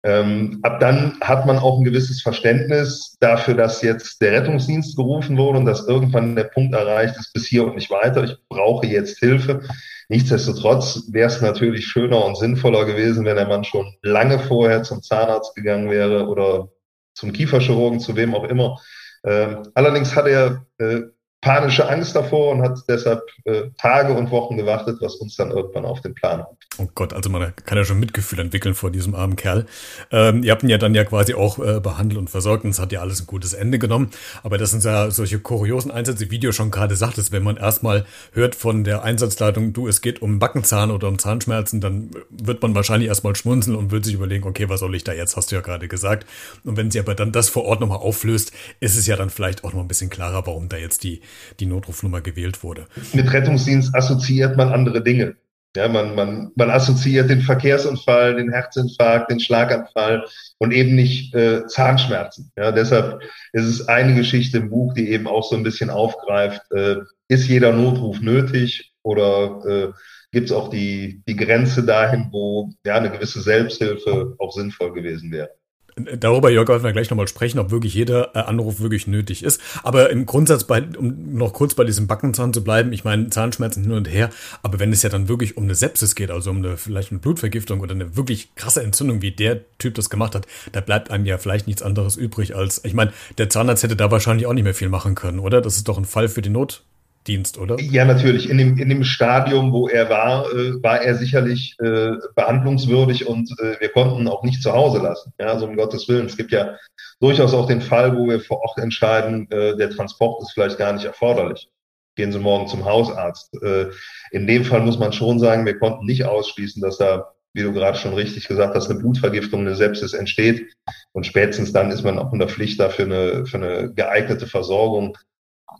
Ähm, 0.04 0.58
ab 0.62 0.80
dann 0.80 1.18
hat 1.20 1.46
man 1.46 1.58
auch 1.58 1.78
ein 1.78 1.84
gewisses 1.84 2.22
Verständnis 2.22 3.16
dafür, 3.20 3.54
dass 3.54 3.82
jetzt 3.82 4.20
der 4.20 4.32
Rettungsdienst 4.32 4.96
gerufen 4.96 5.36
wurde 5.36 5.58
und 5.58 5.66
dass 5.66 5.86
irgendwann 5.86 6.34
der 6.34 6.44
Punkt 6.44 6.74
erreicht 6.74 7.16
ist, 7.18 7.32
bis 7.32 7.46
hier 7.46 7.64
und 7.64 7.76
nicht 7.76 7.90
weiter. 7.90 8.24
Ich 8.24 8.36
brauche 8.48 8.86
jetzt 8.86 9.18
Hilfe. 9.20 9.62
Nichtsdestotrotz 10.08 11.04
wäre 11.10 11.28
es 11.28 11.40
natürlich 11.40 11.86
schöner 11.86 12.24
und 12.24 12.36
sinnvoller 12.36 12.84
gewesen, 12.84 13.24
wenn 13.24 13.36
der 13.36 13.46
Mann 13.46 13.64
schon 13.64 13.94
lange 14.02 14.40
vorher 14.40 14.82
zum 14.82 15.02
Zahnarzt 15.02 15.54
gegangen 15.54 15.88
wäre 15.88 16.26
oder 16.26 16.68
zum 17.14 17.32
Kieferchirurgen, 17.32 18.00
zu 18.00 18.16
wem 18.16 18.34
auch 18.34 18.44
immer. 18.44 18.80
Ähm, 19.24 19.62
allerdings 19.74 20.16
hat 20.16 20.26
er 20.26 20.66
äh, 20.78 21.02
panische 21.42 21.88
Angst 21.88 22.14
davor 22.14 22.52
und 22.52 22.62
hat 22.62 22.78
deshalb 22.88 23.20
äh, 23.44 23.64
Tage 23.76 24.14
und 24.14 24.30
Wochen 24.30 24.56
gewartet, 24.56 24.98
was 25.00 25.16
uns 25.16 25.36
dann 25.36 25.50
irgendwann 25.50 25.84
auf 25.84 26.00
den 26.00 26.14
Plan 26.14 26.40
hat. 26.40 26.56
Oh 26.78 26.88
Gott, 26.94 27.12
also 27.12 27.28
man 27.28 27.52
kann 27.66 27.76
ja 27.76 27.84
schon 27.84 28.00
Mitgefühl 28.00 28.38
entwickeln 28.38 28.74
vor 28.74 28.90
diesem 28.90 29.14
armen 29.14 29.36
Kerl. 29.36 29.66
Ähm, 30.10 30.44
ihr 30.44 30.52
habt 30.52 30.62
ihn 30.62 30.70
ja 30.70 30.78
dann 30.78 30.94
ja 30.94 31.04
quasi 31.04 31.34
auch 31.34 31.58
äh, 31.58 31.80
behandelt 31.80 32.18
und 32.18 32.30
versorgt 32.30 32.64
und 32.64 32.70
es 32.70 32.78
hat 32.78 32.92
ja 32.92 33.00
alles 33.00 33.20
ein 33.20 33.26
gutes 33.26 33.52
Ende 33.54 33.80
genommen. 33.80 34.10
Aber 34.44 34.56
das 34.56 34.70
sind 34.70 34.84
ja 34.84 35.10
solche 35.10 35.40
kuriosen 35.40 35.90
Einsätze, 35.90 36.30
wie 36.30 36.38
du 36.38 36.52
schon 36.52 36.70
gerade 36.70 36.94
sagtest, 36.94 37.32
wenn 37.32 37.42
man 37.42 37.56
erstmal 37.56 38.06
hört 38.32 38.54
von 38.54 38.84
der 38.84 39.02
Einsatzleitung, 39.02 39.72
du, 39.72 39.88
es 39.88 40.00
geht 40.00 40.22
um 40.22 40.38
Backenzahn 40.38 40.92
oder 40.92 41.08
um 41.08 41.18
Zahnschmerzen, 41.18 41.80
dann 41.80 42.10
wird 42.30 42.62
man 42.62 42.76
wahrscheinlich 42.76 43.08
erstmal 43.08 43.34
schmunzeln 43.34 43.76
und 43.76 43.90
wird 43.90 44.04
sich 44.04 44.14
überlegen, 44.14 44.46
okay, 44.46 44.68
was 44.68 44.80
soll 44.80 44.94
ich 44.94 45.02
da 45.02 45.12
jetzt, 45.12 45.36
hast 45.36 45.50
du 45.50 45.56
ja 45.56 45.60
gerade 45.60 45.88
gesagt. 45.88 46.24
Und 46.64 46.76
wenn 46.76 46.92
sie 46.92 47.00
aber 47.00 47.16
dann 47.16 47.32
das 47.32 47.48
vor 47.48 47.64
Ort 47.64 47.80
nochmal 47.80 47.98
auflöst, 47.98 48.52
ist 48.78 48.96
es 48.96 49.08
ja 49.08 49.16
dann 49.16 49.28
vielleicht 49.28 49.64
auch 49.64 49.72
noch 49.72 49.80
ein 49.80 49.88
bisschen 49.88 50.08
klarer, 50.08 50.46
warum 50.46 50.68
da 50.68 50.76
jetzt 50.76 51.02
die 51.02 51.20
die 51.60 51.66
Notrufnummer 51.66 52.20
gewählt 52.20 52.62
wurde. 52.62 52.86
Mit 53.12 53.32
Rettungsdienst 53.32 53.94
assoziiert 53.94 54.56
man 54.56 54.68
andere 54.68 55.02
Dinge. 55.02 55.36
Ja, 55.74 55.88
man, 55.88 56.14
man, 56.14 56.52
man 56.54 56.70
assoziiert 56.70 57.30
den 57.30 57.40
Verkehrsunfall, 57.40 58.36
den 58.36 58.52
Herzinfarkt, 58.52 59.30
den 59.30 59.40
Schlaganfall 59.40 60.26
und 60.58 60.70
eben 60.70 60.94
nicht 60.94 61.34
äh, 61.34 61.66
Zahnschmerzen. 61.66 62.52
Ja, 62.58 62.72
deshalb 62.72 63.22
ist 63.54 63.64
es 63.64 63.88
eine 63.88 64.14
Geschichte 64.14 64.58
im 64.58 64.68
Buch, 64.68 64.92
die 64.92 65.10
eben 65.10 65.26
auch 65.26 65.48
so 65.48 65.56
ein 65.56 65.62
bisschen 65.62 65.88
aufgreift, 65.88 66.60
äh, 66.72 66.96
ist 67.28 67.48
jeder 67.48 67.72
Notruf 67.72 68.20
nötig 68.20 68.92
oder 69.02 69.64
äh, 69.66 69.92
gibt 70.30 70.50
es 70.50 70.52
auch 70.52 70.68
die, 70.68 71.22
die 71.26 71.36
Grenze 71.36 71.84
dahin, 71.84 72.28
wo 72.30 72.70
ja 72.84 72.96
eine 72.96 73.10
gewisse 73.10 73.40
Selbsthilfe 73.40 74.34
auch 74.38 74.52
sinnvoll 74.52 74.92
gewesen 74.92 75.32
wäre. 75.32 75.50
Darüber, 75.96 76.50
Jörg, 76.50 76.68
werden 76.68 76.82
wir 76.82 76.92
gleich 76.92 77.10
nochmal 77.10 77.28
sprechen, 77.28 77.58
ob 77.58 77.70
wirklich 77.70 77.92
jeder 77.92 78.34
äh, 78.34 78.38
Anruf 78.38 78.80
wirklich 78.80 79.06
nötig 79.06 79.42
ist. 79.42 79.60
Aber 79.82 80.08
im 80.10 80.24
Grundsatz, 80.24 80.64
bei, 80.64 80.82
um 80.82 81.34
noch 81.34 81.52
kurz 81.52 81.74
bei 81.74 81.84
diesem 81.84 82.06
Backenzahn 82.06 82.54
zu 82.54 82.64
bleiben, 82.64 82.92
ich 82.92 83.04
meine, 83.04 83.28
Zahnschmerzen 83.28 83.82
hin 83.82 83.92
und 83.92 84.08
her, 84.08 84.30
aber 84.62 84.78
wenn 84.80 84.92
es 84.92 85.02
ja 85.02 85.10
dann 85.10 85.28
wirklich 85.28 85.56
um 85.56 85.64
eine 85.64 85.74
Sepsis 85.74 86.14
geht, 86.14 86.30
also 86.30 86.50
um 86.50 86.58
eine 86.58 86.78
vielleicht 86.78 87.10
eine 87.10 87.20
Blutvergiftung 87.20 87.80
oder 87.80 87.94
eine 87.94 88.16
wirklich 88.16 88.54
krasse 88.54 88.82
Entzündung, 88.82 89.20
wie 89.20 89.32
der 89.32 89.60
Typ 89.78 89.94
das 89.94 90.08
gemacht 90.08 90.34
hat, 90.34 90.46
da 90.72 90.80
bleibt 90.80 91.10
einem 91.10 91.26
ja 91.26 91.36
vielleicht 91.36 91.66
nichts 91.66 91.82
anderes 91.82 92.16
übrig 92.16 92.56
als, 92.56 92.82
ich 92.84 92.94
meine, 92.94 93.12
der 93.36 93.50
Zahnarzt 93.50 93.82
hätte 93.82 93.96
da 93.96 94.10
wahrscheinlich 94.10 94.46
auch 94.46 94.54
nicht 94.54 94.64
mehr 94.64 94.74
viel 94.74 94.88
machen 94.88 95.14
können, 95.14 95.40
oder? 95.40 95.60
Das 95.60 95.76
ist 95.76 95.88
doch 95.88 95.98
ein 95.98 96.06
Fall 96.06 96.28
für 96.28 96.42
die 96.42 96.50
Not, 96.50 96.84
Dienst, 97.26 97.58
oder? 97.58 97.78
Ja, 97.80 98.04
natürlich. 98.04 98.50
In 98.50 98.58
dem, 98.58 98.78
in 98.78 98.88
dem 98.88 99.04
Stadium, 99.04 99.72
wo 99.72 99.88
er 99.88 100.10
war, 100.10 100.50
äh, 100.52 100.82
war 100.82 101.02
er 101.02 101.14
sicherlich 101.14 101.76
äh, 101.80 102.12
behandlungswürdig 102.34 103.26
und 103.26 103.50
äh, 103.60 103.80
wir 103.80 103.90
konnten 103.90 104.26
auch 104.28 104.42
nicht 104.42 104.62
zu 104.62 104.72
Hause 104.72 104.98
lassen. 104.98 105.32
Ja, 105.38 105.46
also 105.46 105.66
um 105.66 105.76
Gottes 105.76 106.08
Willen. 106.08 106.26
Es 106.26 106.36
gibt 106.36 106.50
ja 106.52 106.76
durchaus 107.20 107.54
auch 107.54 107.66
den 107.66 107.80
Fall, 107.80 108.16
wo 108.16 108.28
wir 108.28 108.40
vor 108.40 108.60
Ort 108.60 108.78
entscheiden, 108.78 109.50
äh, 109.50 109.76
der 109.76 109.90
Transport 109.90 110.42
ist 110.42 110.52
vielleicht 110.52 110.78
gar 110.78 110.92
nicht 110.92 111.04
erforderlich. 111.04 111.68
Gehen 112.16 112.32
Sie 112.32 112.38
morgen 112.38 112.66
zum 112.66 112.84
Hausarzt. 112.84 113.54
Äh, 113.62 113.86
in 114.32 114.46
dem 114.46 114.64
Fall 114.64 114.80
muss 114.80 114.98
man 114.98 115.12
schon 115.12 115.38
sagen, 115.38 115.64
wir 115.64 115.78
konnten 115.78 116.04
nicht 116.04 116.24
ausschließen, 116.24 116.82
dass 116.82 116.98
da, 116.98 117.32
wie 117.54 117.62
du 117.62 117.72
gerade 117.72 117.96
schon 117.96 118.14
richtig 118.14 118.48
gesagt 118.48 118.74
hast, 118.74 118.90
eine 118.90 118.98
Blutvergiftung, 118.98 119.60
eine 119.60 119.76
Sepsis 119.76 120.12
entsteht. 120.12 120.66
Und 121.12 121.24
spätestens 121.24 121.72
dann 121.72 121.90
ist 121.90 122.02
man 122.02 122.18
auch 122.18 122.32
in 122.32 122.38
der 122.38 122.48
Pflicht 122.48 122.80
dafür 122.80 123.04
eine, 123.04 123.46
für 123.46 123.58
eine 123.58 123.92
geeignete 123.94 124.46
Versorgung 124.46 125.16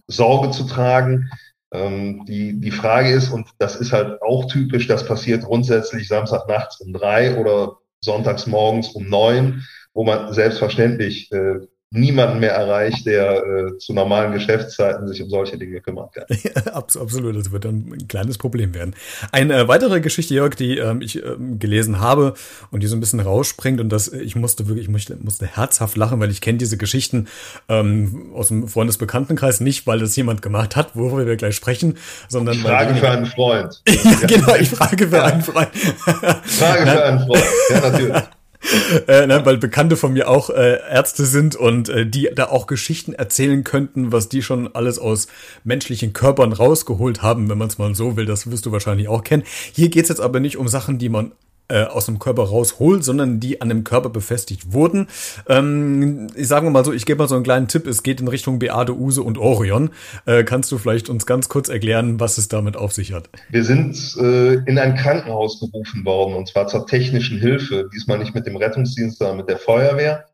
Sorge 0.07 0.51
zu 0.51 0.65
tragen. 0.65 1.31
Ähm, 1.73 2.25
die, 2.27 2.61
die 2.61 2.71
Frage 2.71 3.11
ist, 3.11 3.31
und 3.31 3.49
das 3.59 3.77
ist 3.77 3.93
halt 3.93 4.21
auch 4.23 4.47
typisch, 4.47 4.87
das 4.87 5.07
passiert 5.07 5.45
grundsätzlich 5.45 6.09
Samstagnachts 6.09 6.81
um 6.81 6.93
drei 6.93 7.39
oder 7.39 7.79
sonntags 8.01 8.47
morgens 8.47 8.89
um 8.91 9.09
neun, 9.09 9.65
wo 9.95 10.05
man 10.05 10.33
selbstverständlich 10.33 11.31
äh, 11.33 11.61
niemanden 11.93 12.41
mehr 12.41 12.53
erreicht, 12.53 13.05
der 13.07 13.45
äh, 13.45 13.79
zu 13.79 13.93
normalen 13.93 14.33
Geschäftszeiten 14.33 15.07
sich 15.07 15.23
um 15.23 15.29
solche 15.29 15.59
Dinge 15.59 15.81
kümmern 15.81 16.09
kann. 16.13 16.25
Ja, 16.43 16.73
absolut, 16.73 17.37
das 17.37 17.53
wird 17.53 17.65
dann 17.65 17.93
ein 17.93 18.09
kleines 18.09 18.37
Problem 18.37 18.75
werden. 18.75 18.95
Eine 19.31 19.59
äh, 19.59 19.69
weitere 19.69 20.01
Geschichte, 20.01 20.35
Jörg, 20.35 20.55
die 20.55 20.79
ähm, 20.79 21.01
ich 21.03 21.23
ähm, 21.23 21.59
gelesen 21.59 22.01
habe 22.01 22.35
und 22.71 22.83
die 22.83 22.87
so 22.87 22.97
ein 22.97 23.01
bisschen 23.01 23.21
rausspringt 23.21 23.81
und 23.81 23.91
das, 23.91 24.09
ich 24.09 24.35
musste 24.35 24.67
wirklich, 24.67 24.87
ich 24.87 24.91
musste, 24.91 25.17
musste 25.21 25.47
herzhaft 25.47 25.97
lachen, 25.97 26.19
weil 26.21 26.31
ich 26.31 26.41
kenne 26.41 26.59
diese 26.59 26.77
Geschichten 26.77 27.29
ähm, 27.69 28.33
aus 28.35 28.49
dem 28.49 28.67
Freundesbekanntenkreis 28.67 29.61
nicht, 29.61 29.87
weil 29.87 30.01
das 30.01 30.17
jemand 30.17 30.43
gemacht 30.43 30.75
hat, 30.75 30.97
worüber 30.97 31.27
wir 31.27 31.37
gleich 31.37 31.55
sprechen, 31.55 31.99
sondern 32.29 32.57
ich 32.57 32.63
frage 32.63 32.95
für 32.95 33.11
einen 33.11 33.27
Freund. 33.27 33.83
ja, 33.89 34.27
genau, 34.27 34.55
ich 34.57 34.71
frage 34.71 35.09
für 35.09 35.23
einen 35.23 35.43
Freund. 35.43 35.71
frage 35.77 36.91
für 36.91 37.05
einen 37.05 37.21
Freund, 37.21 37.45
ja 37.71 37.81
natürlich. 37.81 38.23
äh, 39.09 39.27
ne, 39.27 39.45
weil 39.45 39.59
Bekannte 39.59 39.97
von 39.97 40.13
mir 40.13 40.29
auch 40.29 40.51
äh, 40.51 40.79
Ärzte 40.91 41.27
sind 41.27 41.57
und 41.57 41.89
äh, 41.89 42.07
die 42.07 42.31
da 42.35 42.49
auch 42.49 42.67
Geschichten 42.67 43.13
erzählen 43.13 43.65
könnten, 43.65 44.13
was 44.13 44.29
die 44.29 44.43
schon 44.43 44.75
alles 44.75 44.99
aus 44.99 45.27
menschlichen 45.65 46.13
Körpern 46.13 46.53
rausgeholt 46.53 47.23
haben, 47.23 47.49
wenn 47.51 47.59
man 47.59 47.69
es 47.69 47.79
mal 47.79 47.95
so 47.95 48.17
will. 48.17 48.27
Das 48.27 48.51
wirst 48.51 48.67
du 48.67 48.73
wahrscheinlich 48.73 49.09
auch 49.09 49.25
kennen. 49.25 49.45
Hier 49.73 49.89
geht's 49.89 50.09
jetzt 50.09 50.21
aber 50.21 50.41
nicht 50.41 50.57
um 50.57 50.69
Sachen, 50.69 50.99
die 50.99 51.09
man 51.09 51.33
äh, 51.73 51.85
aus 51.85 52.07
dem 52.07 52.19
Körper 52.19 52.45
rausholt, 52.45 53.03
sondern 53.03 53.41
die 53.41 53.61
an 53.63 53.69
dem 53.71 53.83
Körper 53.83 54.11
befestigt 54.11 54.73
wurden. 54.73 55.09
Ähm, 55.49 56.29
ich 56.35 56.47
sage 56.47 56.69
mal 56.69 56.85
so, 56.85 56.93
ich 56.93 57.07
gebe 57.07 57.19
mal 57.19 57.29
so 57.29 57.35
einen 57.35 57.45
kleinen 57.45 57.69
Tipp, 57.69 57.87
es 57.87 58.03
geht 58.03 58.21
in 58.21 58.29
Richtung 58.29 58.59
Beate 58.59 58.95
Use 58.95 59.23
und 59.23 59.39
Orion. 59.39 59.91
Äh, 60.27 60.45
kannst 60.45 60.71
du 60.71 60.79
vielleicht 60.79 61.09
uns 61.09 61.25
ganz 61.25 61.49
kurz 61.49 61.69
erklären, 61.69 62.21
was 62.21 62.37
es 62.37 62.49
damit 62.49 62.77
auf 62.77 62.93
sich 62.93 63.13
hat? 63.13 63.31
Wir 63.49 63.65
sind 63.65 63.97
äh, 64.21 64.55
in 64.67 64.79
ein 64.79 64.97
Krankenhaus 64.97 65.61
gerufen 65.61 66.05
worden, 66.05 66.35
und 66.35 66.49
zwar 66.49 66.67
zur 66.67 66.87
technischen 66.87 67.39
Hilfe, 67.39 67.89
diesmal 67.95 68.19
nicht 68.19 68.35
mit 68.35 68.47
dem 68.47 68.57
Rettungsdienst, 68.57 69.19
sondern 69.19 69.39
mit 69.39 69.49
der 69.49 69.59
Feuerwehr. 69.59 70.27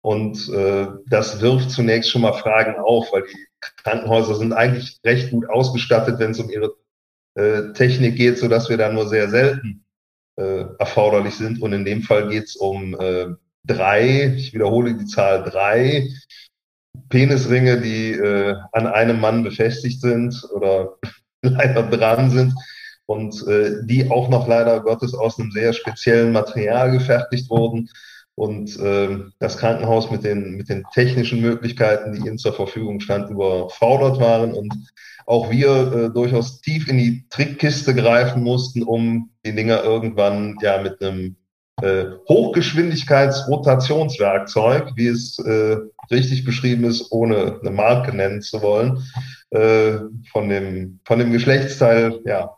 Und 0.00 0.48
äh, 0.48 0.86
das 1.08 1.40
wirft 1.40 1.70
zunächst 1.70 2.10
schon 2.10 2.22
mal 2.22 2.32
Fragen 2.32 2.76
auf, 2.78 3.12
weil 3.12 3.22
die 3.22 3.46
Krankenhäuser 3.82 4.36
sind 4.36 4.52
eigentlich 4.52 4.98
recht 5.04 5.30
gut 5.30 5.50
ausgestattet, 5.50 6.18
wenn 6.18 6.30
es 6.30 6.40
um 6.40 6.48
ihre 6.48 6.74
äh, 7.34 7.72
Technik 7.74 8.16
geht, 8.16 8.38
so 8.38 8.48
dass 8.48 8.70
wir 8.70 8.76
da 8.76 8.90
nur 8.90 9.08
sehr 9.08 9.28
selten 9.28 9.85
äh, 10.36 10.64
erforderlich 10.78 11.34
sind. 11.34 11.60
Und 11.60 11.72
in 11.72 11.84
dem 11.84 12.02
Fall 12.02 12.28
geht 12.28 12.44
es 12.44 12.56
um 12.56 12.98
äh, 12.98 13.26
drei, 13.64 14.34
ich 14.36 14.54
wiederhole 14.54 14.94
die 14.94 15.06
Zahl 15.06 15.42
drei 15.42 16.08
Penisringe, 17.08 17.80
die 17.80 18.12
äh, 18.12 18.56
an 18.72 18.86
einem 18.86 19.20
Mann 19.20 19.42
befestigt 19.42 20.00
sind 20.00 20.42
oder 20.52 20.96
leider 21.42 21.82
dran 21.84 22.30
sind 22.30 22.54
und 23.06 23.46
äh, 23.46 23.84
die 23.84 24.10
auch 24.10 24.28
noch 24.28 24.48
leider 24.48 24.80
Gottes 24.80 25.14
aus 25.14 25.38
einem 25.38 25.50
sehr 25.52 25.72
speziellen 25.72 26.32
Material 26.32 26.90
gefertigt 26.90 27.48
wurden 27.50 27.88
und 28.36 28.78
äh, 28.78 29.18
das 29.38 29.58
Krankenhaus 29.58 30.10
mit 30.10 30.22
den, 30.22 30.56
mit 30.56 30.68
den 30.68 30.84
technischen 30.92 31.40
Möglichkeiten, 31.40 32.12
die 32.12 32.20
ihnen 32.20 32.38
zur 32.38 32.52
Verfügung 32.52 33.00
stand, 33.00 33.30
überfordert 33.30 34.20
waren 34.20 34.52
und 34.52 34.74
auch 35.26 35.50
wir 35.50 35.92
äh, 35.92 36.10
durchaus 36.10 36.60
tief 36.60 36.86
in 36.86 36.98
die 36.98 37.26
Trickkiste 37.30 37.94
greifen 37.94 38.42
mussten, 38.42 38.82
um 38.82 39.30
die 39.44 39.54
Dinger 39.54 39.82
irgendwann 39.82 40.58
ja 40.60 40.80
mit 40.80 41.02
einem 41.02 41.36
äh, 41.82 42.04
Hochgeschwindigkeitsrotationswerkzeug, 42.28 44.92
wie 44.96 45.08
es 45.08 45.38
äh, 45.38 45.78
richtig 46.10 46.44
beschrieben 46.44 46.84
ist, 46.84 47.10
ohne 47.10 47.58
eine 47.60 47.70
Marke 47.70 48.14
nennen 48.14 48.42
zu 48.42 48.60
wollen, 48.60 49.02
äh, 49.50 49.96
von 50.30 50.50
dem 50.50 51.00
von 51.04 51.18
dem 51.18 51.32
Geschlechtsteil 51.32 52.20
ja 52.26 52.54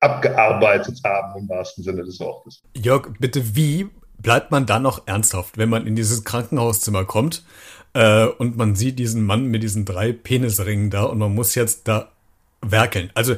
abgearbeitet 0.00 0.98
haben 1.04 1.40
im 1.40 1.48
wahrsten 1.48 1.84
Sinne 1.84 2.04
des 2.04 2.18
Wortes. 2.20 2.62
Jörg, 2.74 3.12
bitte 3.18 3.54
wie 3.54 3.90
bleibt 4.24 4.50
man 4.50 4.66
dann 4.66 4.82
noch 4.82 5.06
ernsthaft, 5.06 5.56
wenn 5.56 5.68
man 5.68 5.86
in 5.86 5.94
dieses 5.94 6.24
Krankenhauszimmer 6.24 7.04
kommt 7.04 7.44
äh, 7.92 8.24
und 8.24 8.56
man 8.56 8.74
sieht 8.74 8.98
diesen 8.98 9.24
Mann 9.24 9.46
mit 9.46 9.62
diesen 9.62 9.84
drei 9.84 10.12
Penisringen 10.12 10.90
da 10.90 11.04
und 11.04 11.18
man 11.18 11.32
muss 11.32 11.54
jetzt 11.54 11.86
da 11.86 12.10
werkeln. 12.60 13.10
Also 13.14 13.36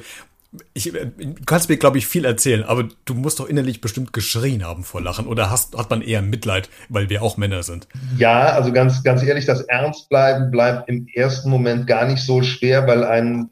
ich, 0.73 0.93
du 0.93 1.35
kannst 1.45 1.69
mir, 1.69 1.77
glaube 1.77 1.99
ich, 1.99 2.07
viel 2.07 2.25
erzählen, 2.25 2.65
aber 2.65 2.89
du 3.05 3.15
musst 3.15 3.41
doch 3.41 3.49
innerlich 3.49 3.81
bestimmt 3.81 4.15
geschrien 4.15 4.65
haben 4.65 4.85
vor 4.85 5.03
Lachen 5.03 5.27
oder 5.27 5.51
hast, 5.51 5.77
hat 5.77 5.91
man 5.91 6.01
eher 6.01 6.23
Mitleid, 6.23 6.71
weil 6.89 7.11
wir 7.11 7.23
auch 7.23 7.37
Männer 7.37 7.63
sind? 7.63 7.89
Ja, 8.17 8.51
also 8.51 8.73
ganz, 8.73 9.03
ganz 9.03 9.23
ehrlich, 9.23 9.45
das 9.45 9.63
Ernstbleiben 9.63 10.51
bleibt 10.51 10.89
im 10.89 11.09
ersten 11.13 11.51
Moment 11.51 11.87
gar 11.87 12.07
nicht 12.07 12.23
so 12.23 12.43
schwer, 12.43 12.87
weil 12.87 13.05
ein, 13.05 13.51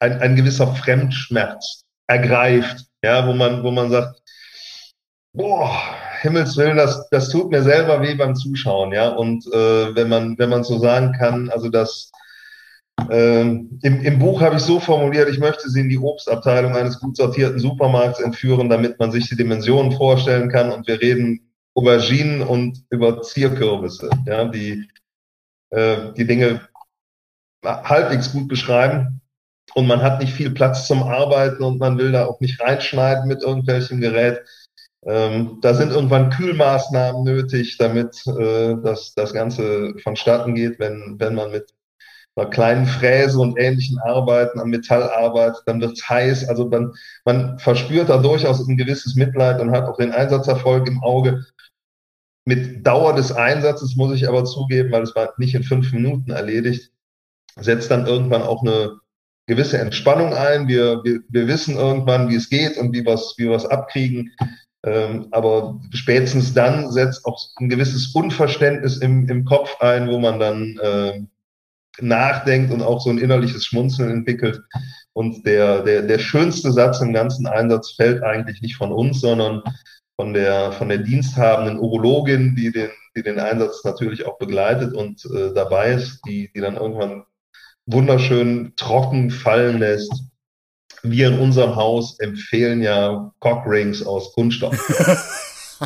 ein, 0.00 0.20
ein 0.20 0.36
gewisser 0.36 0.74
Fremdschmerz 0.74 1.84
ergreift, 2.06 2.86
ja, 3.02 3.26
wo 3.26 3.32
man, 3.32 3.62
wo 3.62 3.70
man 3.70 3.90
sagt, 3.90 4.20
boah, 5.32 5.80
Himmels 6.20 6.56
Willen, 6.56 6.76
das, 6.76 7.08
das 7.10 7.30
tut 7.30 7.50
mir 7.50 7.62
selber 7.62 8.02
weh 8.02 8.14
beim 8.14 8.34
Zuschauen, 8.34 8.92
ja. 8.92 9.08
Und 9.08 9.46
äh, 9.46 9.94
wenn 9.94 10.08
man, 10.08 10.38
wenn 10.38 10.50
man 10.50 10.64
so 10.64 10.78
sagen 10.78 11.12
kann, 11.12 11.50
also 11.50 11.68
das 11.68 12.10
äh, 13.08 13.40
im, 13.40 13.78
im 13.82 14.18
Buch 14.18 14.40
habe 14.40 14.56
ich 14.56 14.62
so 14.62 14.80
formuliert, 14.80 15.28
ich 15.28 15.38
möchte 15.38 15.70
sie 15.70 15.80
in 15.80 15.88
die 15.88 15.98
Obstabteilung 15.98 16.76
eines 16.76 17.00
gut 17.00 17.16
sortierten 17.16 17.58
Supermarkts 17.58 18.20
entführen, 18.20 18.68
damit 18.68 18.98
man 18.98 19.12
sich 19.12 19.28
die 19.28 19.36
Dimensionen 19.36 19.92
vorstellen 19.92 20.50
kann. 20.50 20.70
Und 20.70 20.86
wir 20.86 21.00
reden 21.00 21.52
Auberginen 21.74 22.42
und 22.42 22.84
über 22.90 23.22
Zierkürbisse, 23.22 24.10
ja, 24.26 24.44
die 24.44 24.86
äh, 25.70 26.12
die 26.16 26.26
Dinge 26.26 26.60
halbwegs 27.64 28.32
gut 28.32 28.48
beschreiben. 28.48 29.20
Und 29.74 29.86
man 29.86 30.02
hat 30.02 30.20
nicht 30.20 30.32
viel 30.32 30.50
Platz 30.50 30.88
zum 30.88 31.04
Arbeiten 31.04 31.62
und 31.62 31.78
man 31.78 31.96
will 31.96 32.10
da 32.10 32.26
auch 32.26 32.40
nicht 32.40 32.60
reinschneiden 32.60 33.28
mit 33.28 33.42
irgendwelchem 33.42 34.00
Gerät. 34.00 34.40
Ähm, 35.06 35.58
da 35.62 35.74
sind 35.74 35.92
irgendwann 35.92 36.30
Kühlmaßnahmen 36.30 37.24
nötig, 37.24 37.78
damit 37.78 38.22
äh, 38.26 38.76
das, 38.82 39.14
das 39.14 39.32
Ganze 39.32 39.94
vonstatten 40.02 40.54
geht, 40.54 40.78
wenn, 40.78 41.16
wenn 41.18 41.34
man 41.34 41.50
mit 41.50 41.72
einer 42.36 42.50
kleinen 42.50 42.86
Fräse 42.86 43.38
und 43.38 43.58
ähnlichen 43.58 43.98
Arbeiten 43.98 44.60
am 44.60 44.70
Metall 44.70 45.02
arbeitet, 45.02 45.62
dann 45.66 45.80
wird's 45.80 46.08
heiß. 46.08 46.48
Also 46.48 46.68
man, 46.68 46.92
man 47.24 47.58
verspürt 47.58 48.08
da 48.08 48.18
durchaus 48.18 48.66
ein 48.66 48.76
gewisses 48.76 49.16
Mitleid 49.16 49.60
und 49.60 49.72
hat 49.72 49.84
auch 49.84 49.96
den 49.96 50.12
Einsatzerfolg 50.12 50.86
im 50.86 51.02
Auge. 51.02 51.44
Mit 52.44 52.86
Dauer 52.86 53.14
des 53.14 53.32
Einsatzes 53.32 53.96
muss 53.96 54.14
ich 54.14 54.28
aber 54.28 54.44
zugeben, 54.44 54.92
weil 54.92 55.02
es 55.02 55.14
war 55.14 55.32
nicht 55.38 55.54
in 55.54 55.62
fünf 55.62 55.92
Minuten 55.92 56.30
erledigt, 56.30 56.90
setzt 57.58 57.90
dann 57.90 58.06
irgendwann 58.06 58.42
auch 58.42 58.62
eine 58.62 58.98
gewisse 59.46 59.78
Entspannung 59.78 60.32
ein. 60.32 60.68
Wir, 60.68 61.02
wir, 61.04 61.20
wir 61.28 61.48
wissen 61.48 61.76
irgendwann, 61.76 62.28
wie 62.28 62.36
es 62.36 62.48
geht 62.48 62.78
und 62.78 62.92
wie 62.94 63.04
wir 63.04 63.14
es 63.14 63.34
wie 63.36 63.48
wir's 63.48 63.66
abkriegen. 63.66 64.32
Ähm, 64.82 65.28
aber 65.30 65.78
spätestens 65.92 66.54
dann 66.54 66.90
setzt 66.90 67.26
auch 67.26 67.38
ein 67.58 67.68
gewisses 67.68 68.14
Unverständnis 68.14 68.98
im, 68.98 69.28
im 69.28 69.44
Kopf 69.44 69.76
ein, 69.80 70.08
wo 70.08 70.18
man 70.18 70.38
dann 70.38 70.78
äh, 70.82 71.20
nachdenkt 72.00 72.72
und 72.72 72.82
auch 72.82 73.00
so 73.00 73.10
ein 73.10 73.18
innerliches 73.18 73.64
Schmunzeln 73.66 74.10
entwickelt. 74.10 74.60
Und 75.12 75.44
der, 75.44 75.82
der, 75.82 76.02
der 76.02 76.18
schönste 76.18 76.72
Satz 76.72 77.00
im 77.00 77.12
ganzen 77.12 77.46
Einsatz 77.46 77.92
fällt 77.92 78.22
eigentlich 78.22 78.62
nicht 78.62 78.76
von 78.76 78.90
uns, 78.92 79.20
sondern 79.20 79.62
von 80.16 80.32
der, 80.32 80.72
von 80.72 80.88
der 80.88 80.98
diensthabenden 80.98 81.78
Urologin, 81.78 82.54
die 82.56 82.72
den, 82.72 82.90
die 83.16 83.22
den 83.22 83.38
Einsatz 83.38 83.84
natürlich 83.84 84.26
auch 84.26 84.38
begleitet 84.38 84.94
und 84.94 85.24
äh, 85.26 85.52
dabei 85.52 85.92
ist, 85.92 86.20
die, 86.26 86.50
die 86.54 86.60
dann 86.60 86.76
irgendwann 86.76 87.24
wunderschön 87.86 88.72
trocken 88.76 89.30
fallen 89.30 89.78
lässt 89.78 90.29
wir 91.02 91.28
in 91.28 91.38
unserem 91.38 91.76
Haus 91.76 92.18
empfehlen 92.18 92.82
ja 92.82 93.32
Cockrings 93.40 94.02
aus 94.04 94.32
Kunststoff. 94.32 94.76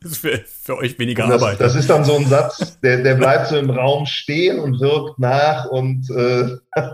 das 0.00 0.12
ist 0.12 0.18
für, 0.18 0.44
für 0.62 0.76
euch 0.76 0.98
weniger 0.98 1.26
das, 1.26 1.42
Arbeit. 1.42 1.60
Das 1.60 1.74
ist 1.74 1.90
dann 1.90 2.04
so 2.04 2.16
ein 2.16 2.26
Satz, 2.26 2.78
der, 2.80 3.02
der 3.02 3.14
bleibt 3.14 3.48
so 3.48 3.56
im 3.56 3.70
Raum 3.70 4.06
stehen 4.06 4.58
und 4.58 4.80
wirkt 4.80 5.18
nach 5.18 5.66
und 5.66 6.08
äh, 6.10 6.56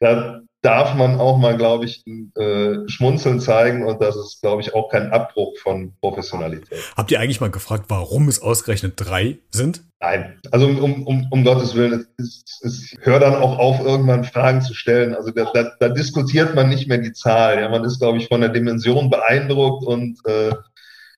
da, 0.00 0.40
darf 0.62 0.94
man 0.94 1.18
auch 1.18 1.38
mal, 1.38 1.56
glaube 1.56 1.86
ich, 1.86 2.04
äh, 2.06 2.76
Schmunzeln 2.86 3.40
zeigen 3.40 3.86
und 3.86 4.00
das 4.00 4.16
ist, 4.16 4.42
glaube 4.42 4.60
ich, 4.60 4.74
auch 4.74 4.90
kein 4.90 5.10
Abbruch 5.10 5.56
von 5.58 5.94
Professionalität. 6.00 6.78
Habt 6.96 7.10
ihr 7.10 7.20
eigentlich 7.20 7.40
mal 7.40 7.50
gefragt, 7.50 7.86
warum 7.88 8.28
es 8.28 8.42
ausgerechnet 8.42 8.94
drei 8.96 9.38
sind? 9.50 9.82
Nein, 10.00 10.38
also 10.50 10.66
um, 10.66 11.06
um, 11.06 11.26
um 11.30 11.44
Gottes 11.44 11.74
Willen, 11.74 12.06
es, 12.18 12.42
es, 12.42 12.60
es 12.62 12.94
hör 13.02 13.18
dann 13.20 13.34
auch 13.34 13.58
auf, 13.58 13.80
irgendwann 13.80 14.24
Fragen 14.24 14.62
zu 14.62 14.74
stellen. 14.74 15.14
Also 15.14 15.30
da, 15.30 15.50
da, 15.52 15.72
da 15.78 15.88
diskutiert 15.88 16.54
man 16.54 16.68
nicht 16.68 16.88
mehr 16.88 16.98
die 16.98 17.12
Zahl. 17.12 17.60
Ja, 17.60 17.68
man 17.68 17.84
ist, 17.84 17.98
glaube 17.98 18.18
ich, 18.18 18.28
von 18.28 18.40
der 18.40 18.50
Dimension 18.50 19.10
beeindruckt 19.10 19.84
und 19.84 20.18
äh, 20.26 20.52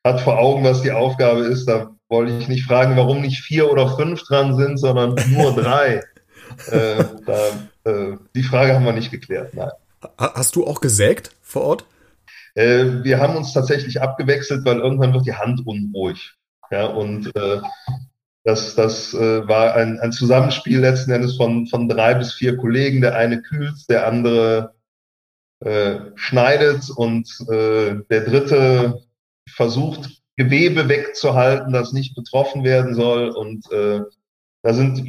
hat 0.05 0.21
vor 0.21 0.39
Augen, 0.39 0.65
was 0.65 0.83
die 0.83 0.91
Aufgabe 0.91 1.43
ist. 1.43 1.67
Da 1.67 1.95
wollte 2.09 2.33
ich 2.39 2.49
nicht 2.49 2.65
fragen, 2.65 2.97
warum 2.97 3.21
nicht 3.21 3.41
vier 3.41 3.71
oder 3.71 3.97
fünf 3.97 4.23
dran 4.25 4.57
sind, 4.57 4.79
sondern 4.79 5.15
nur 5.31 5.55
drei. 5.57 6.03
Äh, 6.71 7.05
da 7.27 7.91
äh, 7.91 8.17
die 8.35 8.43
Frage 8.43 8.75
haben 8.75 8.85
wir 8.85 8.93
nicht 8.93 9.11
geklärt, 9.11 9.55
nein. 9.55 9.71
Hast 10.19 10.57
du 10.57 10.67
auch 10.67 10.81
gesägt 10.81 11.31
vor 11.43 11.63
Ort? 11.63 11.85
Äh, 12.55 13.05
wir 13.05 13.21
haben 13.21 13.37
uns 13.37 13.53
tatsächlich 13.53 14.01
abgewechselt, 14.01 14.65
weil 14.65 14.79
irgendwann 14.79 15.15
wird 15.15 15.27
die 15.27 15.35
Hand 15.35 15.67
unruhig. 15.67 16.35
Ja, 16.71 16.87
und 16.87 17.35
äh, 17.37 17.61
das, 18.45 18.75
das 18.75 19.15
äh, 19.15 19.47
war 19.47 19.75
ein, 19.75 20.01
ein 20.01 20.13
Zusammenspiel 20.13 20.81
letzten 20.81 21.13
Endes 21.13 21.37
von, 21.37 21.67
von 21.67 21.89
drei 21.89 22.15
bis 22.15 22.33
vier 22.33 22.57
Kollegen. 22.57 23.01
Der 23.01 23.15
eine 23.17 23.41
kühlt, 23.41 23.89
der 23.89 24.07
andere 24.07 24.75
äh, 25.61 26.01
schneidet 26.17 26.91
und 26.91 27.29
äh, 27.49 27.97
der 28.11 28.21
dritte 28.23 29.03
versucht, 29.49 30.23
Gewebe 30.37 30.89
wegzuhalten, 30.89 31.73
das 31.73 31.93
nicht 31.93 32.17
betroffen 32.17 32.65
werden 32.65 32.95
soll. 32.95 33.29
Und 33.29 33.71
äh, 33.71 34.01
da 34.63 34.75
sind 34.75 35.07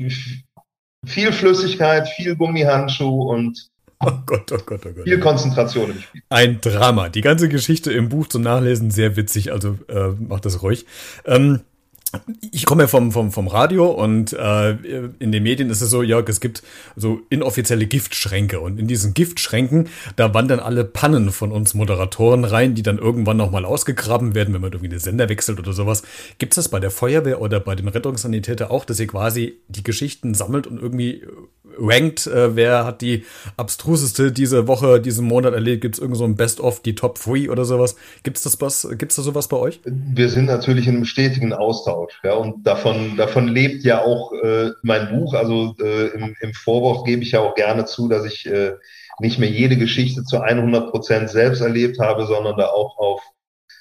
viel 1.05 1.31
Flüssigkeit, 1.31 2.07
viel 2.09 2.35
Gummihandschuh 2.35 3.29
und 3.29 3.69
oh 3.99 4.11
Gott, 4.25 4.51
oh 4.51 4.57
Gott, 4.65 4.81
oh 4.85 4.93
Gott. 4.93 5.03
viel 5.03 5.19
Konzentration 5.19 5.91
im 5.91 5.99
Spiel. 5.99 6.21
Ein 6.29 6.61
Drama. 6.61 7.09
Die 7.09 7.21
ganze 7.21 7.49
Geschichte 7.49 7.91
im 7.91 8.09
Buch 8.09 8.27
zum 8.27 8.41
Nachlesen 8.41 8.91
sehr 8.91 9.15
witzig, 9.15 9.51
also 9.51 9.77
äh, 9.87 10.09
macht 10.19 10.45
das 10.45 10.61
ruhig. 10.61 10.85
Ähm, 11.25 11.61
ich 12.51 12.65
komme 12.65 12.83
ja 12.83 12.87
vom, 12.87 13.11
vom, 13.11 13.31
vom 13.31 13.47
Radio 13.47 13.87
und 13.87 14.33
äh, 14.33 14.71
in 15.19 15.31
den 15.31 15.43
Medien 15.43 15.69
ist 15.69 15.81
es 15.81 15.89
so, 15.89 16.03
Jörg, 16.03 16.27
es 16.29 16.39
gibt 16.39 16.63
so 16.95 17.21
inoffizielle 17.29 17.85
Giftschränke 17.85 18.59
und 18.59 18.79
in 18.79 18.87
diesen 18.87 19.13
Giftschränken, 19.13 19.89
da 20.15 20.33
wandern 20.33 20.59
alle 20.59 20.83
Pannen 20.83 21.31
von 21.31 21.51
uns 21.51 21.73
Moderatoren 21.73 22.43
rein, 22.45 22.75
die 22.75 22.83
dann 22.83 22.97
irgendwann 22.97 23.37
nochmal 23.37 23.65
ausgegraben 23.65 24.35
werden, 24.35 24.53
wenn 24.53 24.61
man 24.61 24.71
irgendwie 24.71 24.89
den 24.89 24.99
Sender 24.99 25.29
wechselt 25.29 25.59
oder 25.59 25.73
sowas. 25.73 26.03
Gibt 26.37 26.53
es 26.53 26.55
das 26.55 26.69
bei 26.69 26.79
der 26.79 26.91
Feuerwehr 26.91 27.41
oder 27.41 27.59
bei 27.59 27.75
den 27.75 27.87
Rettungssanitäter 27.87 28.71
auch, 28.71 28.85
dass 28.85 28.99
ihr 28.99 29.07
quasi 29.07 29.57
die 29.67 29.83
Geschichten 29.83 30.33
sammelt 30.33 30.67
und 30.67 30.81
irgendwie 30.81 31.23
rankt, 31.77 32.27
äh, 32.27 32.55
wer 32.55 32.85
hat 32.85 33.01
die 33.01 33.25
abstruseste 33.57 34.31
diese 34.31 34.67
Woche, 34.67 34.99
diesen 34.99 35.27
Monat 35.27 35.53
erlebt? 35.53 35.81
Gibt 35.81 35.95
es 35.95 36.01
irgend 36.01 36.17
so 36.17 36.25
ein 36.25 36.35
Best-of, 36.35 36.81
die 36.81 36.95
Top 36.95 37.19
3 37.19 37.49
oder 37.49 37.65
sowas? 37.65 37.95
Gibt 38.23 38.37
es 38.37 38.43
das 38.43 38.59
was, 38.61 38.87
gibt's 38.97 39.15
da 39.15 39.21
sowas 39.21 39.47
bei 39.47 39.57
euch? 39.57 39.79
Wir 39.85 40.29
sind 40.29 40.45
natürlich 40.45 40.87
in 40.87 40.95
einem 40.95 41.05
stetigen 41.05 41.53
Austausch, 41.53 42.02
ja, 42.23 42.33
und 42.33 42.65
davon, 42.65 43.17
davon 43.17 43.47
lebt 43.47 43.83
ja 43.83 44.01
auch 44.03 44.31
äh, 44.33 44.71
mein 44.81 45.09
Buch. 45.09 45.33
Also 45.33 45.75
äh, 45.79 46.07
im, 46.07 46.35
im 46.39 46.53
Vorwort 46.53 47.05
gebe 47.05 47.23
ich 47.23 47.31
ja 47.31 47.39
auch 47.39 47.55
gerne 47.55 47.85
zu, 47.85 48.07
dass 48.07 48.25
ich 48.25 48.45
äh, 48.45 48.73
nicht 49.19 49.39
mehr 49.39 49.49
jede 49.49 49.77
Geschichte 49.77 50.23
zu 50.23 50.41
100 50.41 50.91
Prozent 50.91 51.29
selbst 51.29 51.61
erlebt 51.61 51.99
habe, 51.99 52.25
sondern 52.25 52.57
da 52.57 52.67
auch 52.67 52.97
auf 52.97 53.21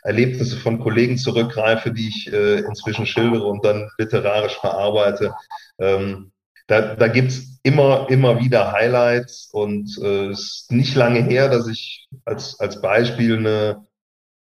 Erlebnisse 0.02 0.56
von 0.56 0.80
Kollegen 0.80 1.16
zurückgreife, 1.16 1.92
die 1.92 2.08
ich 2.08 2.32
äh, 2.32 2.58
inzwischen 2.60 3.06
schildere 3.06 3.44
und 3.44 3.64
dann 3.64 3.88
literarisch 3.98 4.58
verarbeite. 4.58 5.34
Ähm, 5.78 6.32
da, 6.66 6.94
da 6.94 7.08
gibt's 7.08 7.58
immer, 7.62 8.06
immer 8.10 8.40
wieder 8.40 8.72
Highlights 8.72 9.48
und 9.52 9.96
äh, 10.02 10.28
es 10.28 10.40
ist 10.40 10.72
nicht 10.72 10.94
lange 10.94 11.22
her, 11.22 11.48
dass 11.48 11.68
ich 11.68 12.08
als, 12.24 12.58
als 12.58 12.80
Beispiel 12.80 13.36
eine, 13.36 13.86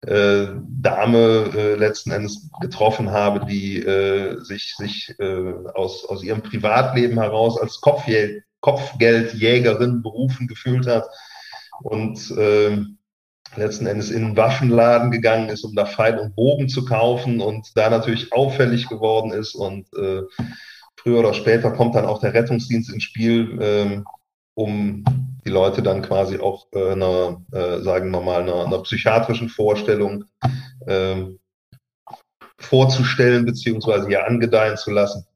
äh, 0.07 0.47
Dame 0.81 1.51
äh, 1.55 1.75
letzten 1.75 2.11
Endes 2.11 2.49
getroffen 2.61 3.11
habe, 3.11 3.45
die 3.47 3.79
äh, 3.79 4.41
sich, 4.41 4.75
sich 4.77 5.15
äh, 5.19 5.53
aus, 5.75 6.05
aus 6.07 6.23
ihrem 6.23 6.43
Privatleben 6.43 7.19
heraus 7.19 7.61
als 7.61 7.81
Kopfjäger, 7.81 8.43
Kopfgeldjägerin 8.61 10.03
berufen 10.03 10.47
gefühlt 10.47 10.87
hat 10.87 11.07
und 11.83 12.31
äh, 12.33 12.79
letzten 13.57 13.87
Endes 13.87 14.11
in 14.11 14.25
einen 14.25 14.37
Waffenladen 14.37 15.11
gegangen 15.11 15.49
ist, 15.49 15.65
um 15.65 15.75
da 15.75 15.87
Pfeil 15.87 16.19
und 16.19 16.37
Bogen 16.37 16.69
zu 16.69 16.85
kaufen 16.85 17.41
und 17.41 17.69
da 17.75 17.91
natürlich 17.91 18.33
auffällig 18.33 18.89
geworden 18.89 19.33
ist 19.33 19.55
und 19.55 19.87
äh, 19.95 20.23
früher 20.97 21.21
oder 21.21 21.35
später 21.35 21.71
kommt 21.71 21.95
dann 21.95 22.05
auch 22.05 22.21
der 22.21 22.35
Rettungsdienst 22.35 22.93
ins 22.93 23.03
Spiel, 23.03 23.59
ähm, 23.61 24.05
um 24.55 25.05
die 25.45 25.51
Leute 25.51 25.83
dann 25.83 26.03
quasi 26.03 26.39
auch 26.39 26.67
äh, 26.73 26.93
einer, 26.93 27.43
äh, 27.53 27.81
sagen 27.81 28.11
wir 28.11 28.21
mal, 28.21 28.43
einer, 28.43 28.67
einer 28.67 28.83
psychiatrischen 28.83 29.49
Vorstellung 29.49 30.25
äh, 30.87 31.25
vorzustellen 32.59 33.45
beziehungsweise 33.45 34.07
hier 34.07 34.27
angedeihen 34.27 34.77
zu 34.77 34.91
lassen. 34.91 35.27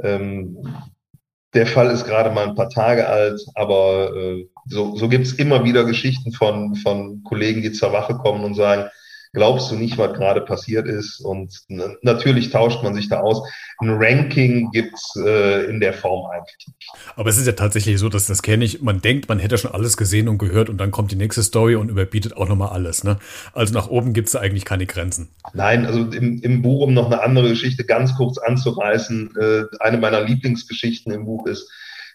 Ähm, 0.00 0.56
der 1.54 1.66
Fall 1.66 1.90
ist 1.90 2.04
gerade 2.04 2.30
mal 2.30 2.48
ein 2.48 2.54
paar 2.54 2.68
Tage 2.68 3.08
alt, 3.08 3.40
aber 3.54 4.14
äh, 4.14 4.48
so, 4.66 4.96
so 4.96 5.08
gibt 5.08 5.26
es 5.26 5.32
immer 5.32 5.64
wieder 5.64 5.84
Geschichten 5.84 6.32
von, 6.32 6.74
von 6.76 7.22
Kollegen, 7.24 7.62
die 7.62 7.72
zur 7.72 7.92
Wache 7.92 8.14
kommen 8.14 8.44
und 8.44 8.54
sagen, 8.54 8.88
glaubst 9.38 9.70
du 9.70 9.76
nicht, 9.76 9.96
was 9.98 10.14
gerade 10.14 10.40
passiert 10.40 10.88
ist. 10.88 11.20
Und 11.20 11.52
natürlich 12.02 12.50
tauscht 12.50 12.82
man 12.82 12.92
sich 12.92 13.08
da 13.08 13.20
aus. 13.20 13.40
Ein 13.78 13.90
Ranking 13.90 14.72
gibt's 14.72 15.14
äh, 15.16 15.66
in 15.66 15.78
der 15.78 15.92
Form 15.92 16.28
eigentlich 16.28 16.66
nicht. 16.66 16.90
Aber 17.14 17.30
es 17.30 17.38
ist 17.38 17.46
ja 17.46 17.52
tatsächlich 17.52 18.00
so, 18.00 18.08
dass 18.08 18.26
das 18.26 18.42
kenne 18.42 18.64
ich. 18.64 18.82
Man 18.82 19.00
denkt, 19.00 19.28
man 19.28 19.38
hätte 19.38 19.56
schon 19.56 19.70
alles 19.70 19.96
gesehen 19.96 20.26
und 20.26 20.38
gehört 20.38 20.68
und 20.68 20.78
dann 20.78 20.90
kommt 20.90 21.12
die 21.12 21.16
nächste 21.16 21.44
Story 21.44 21.76
und 21.76 21.88
überbietet 21.88 22.36
auch 22.36 22.48
nochmal 22.48 22.70
alles. 22.70 23.04
Ne? 23.04 23.18
Also 23.52 23.72
nach 23.74 23.88
oben 23.88 24.12
gibt's 24.12 24.32
da 24.32 24.40
eigentlich 24.40 24.64
keine 24.64 24.86
Grenzen. 24.86 25.28
Nein, 25.54 25.86
also 25.86 26.00
im, 26.00 26.42
im 26.42 26.62
Buch, 26.62 26.80
um 26.80 26.92
noch 26.92 27.06
eine 27.06 27.22
andere 27.22 27.50
Geschichte 27.50 27.84
ganz 27.84 28.16
kurz 28.16 28.38
anzureißen, 28.38 29.36
äh, 29.40 29.62
eine 29.78 29.98
meiner 29.98 30.22
Lieblingsgeschichten 30.22 31.12
im 31.12 31.26
Buch 31.26 31.46
ist, 31.46 31.70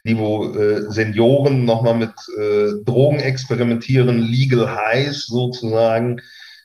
die 0.05 0.17
wo 0.17 0.53
äh, 0.53 0.91
Senioren 0.91 1.63
nochmal 1.63 1.95
mit 1.95 2.11
äh, 2.37 2.83
Drogen 2.83 3.19
experimentieren, 3.19 4.19
Legal 4.19 4.75
Highs 4.75 5.27
sozusagen, 5.27 6.19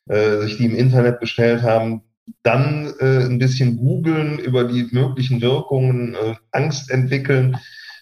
äh, 0.08 0.40
sich 0.42 0.56
die 0.56 0.66
im 0.66 0.74
Internet 0.74 1.20
bestellt 1.20 1.62
haben, 1.62 2.02
dann 2.42 2.92
äh, 3.00 3.24
ein 3.24 3.38
bisschen 3.38 3.76
googeln 3.76 4.38
über 4.38 4.64
die 4.64 4.88
möglichen 4.92 5.40
Wirkungen, 5.40 6.14
äh, 6.14 6.34
Angst 6.52 6.90
entwickeln 6.90 7.56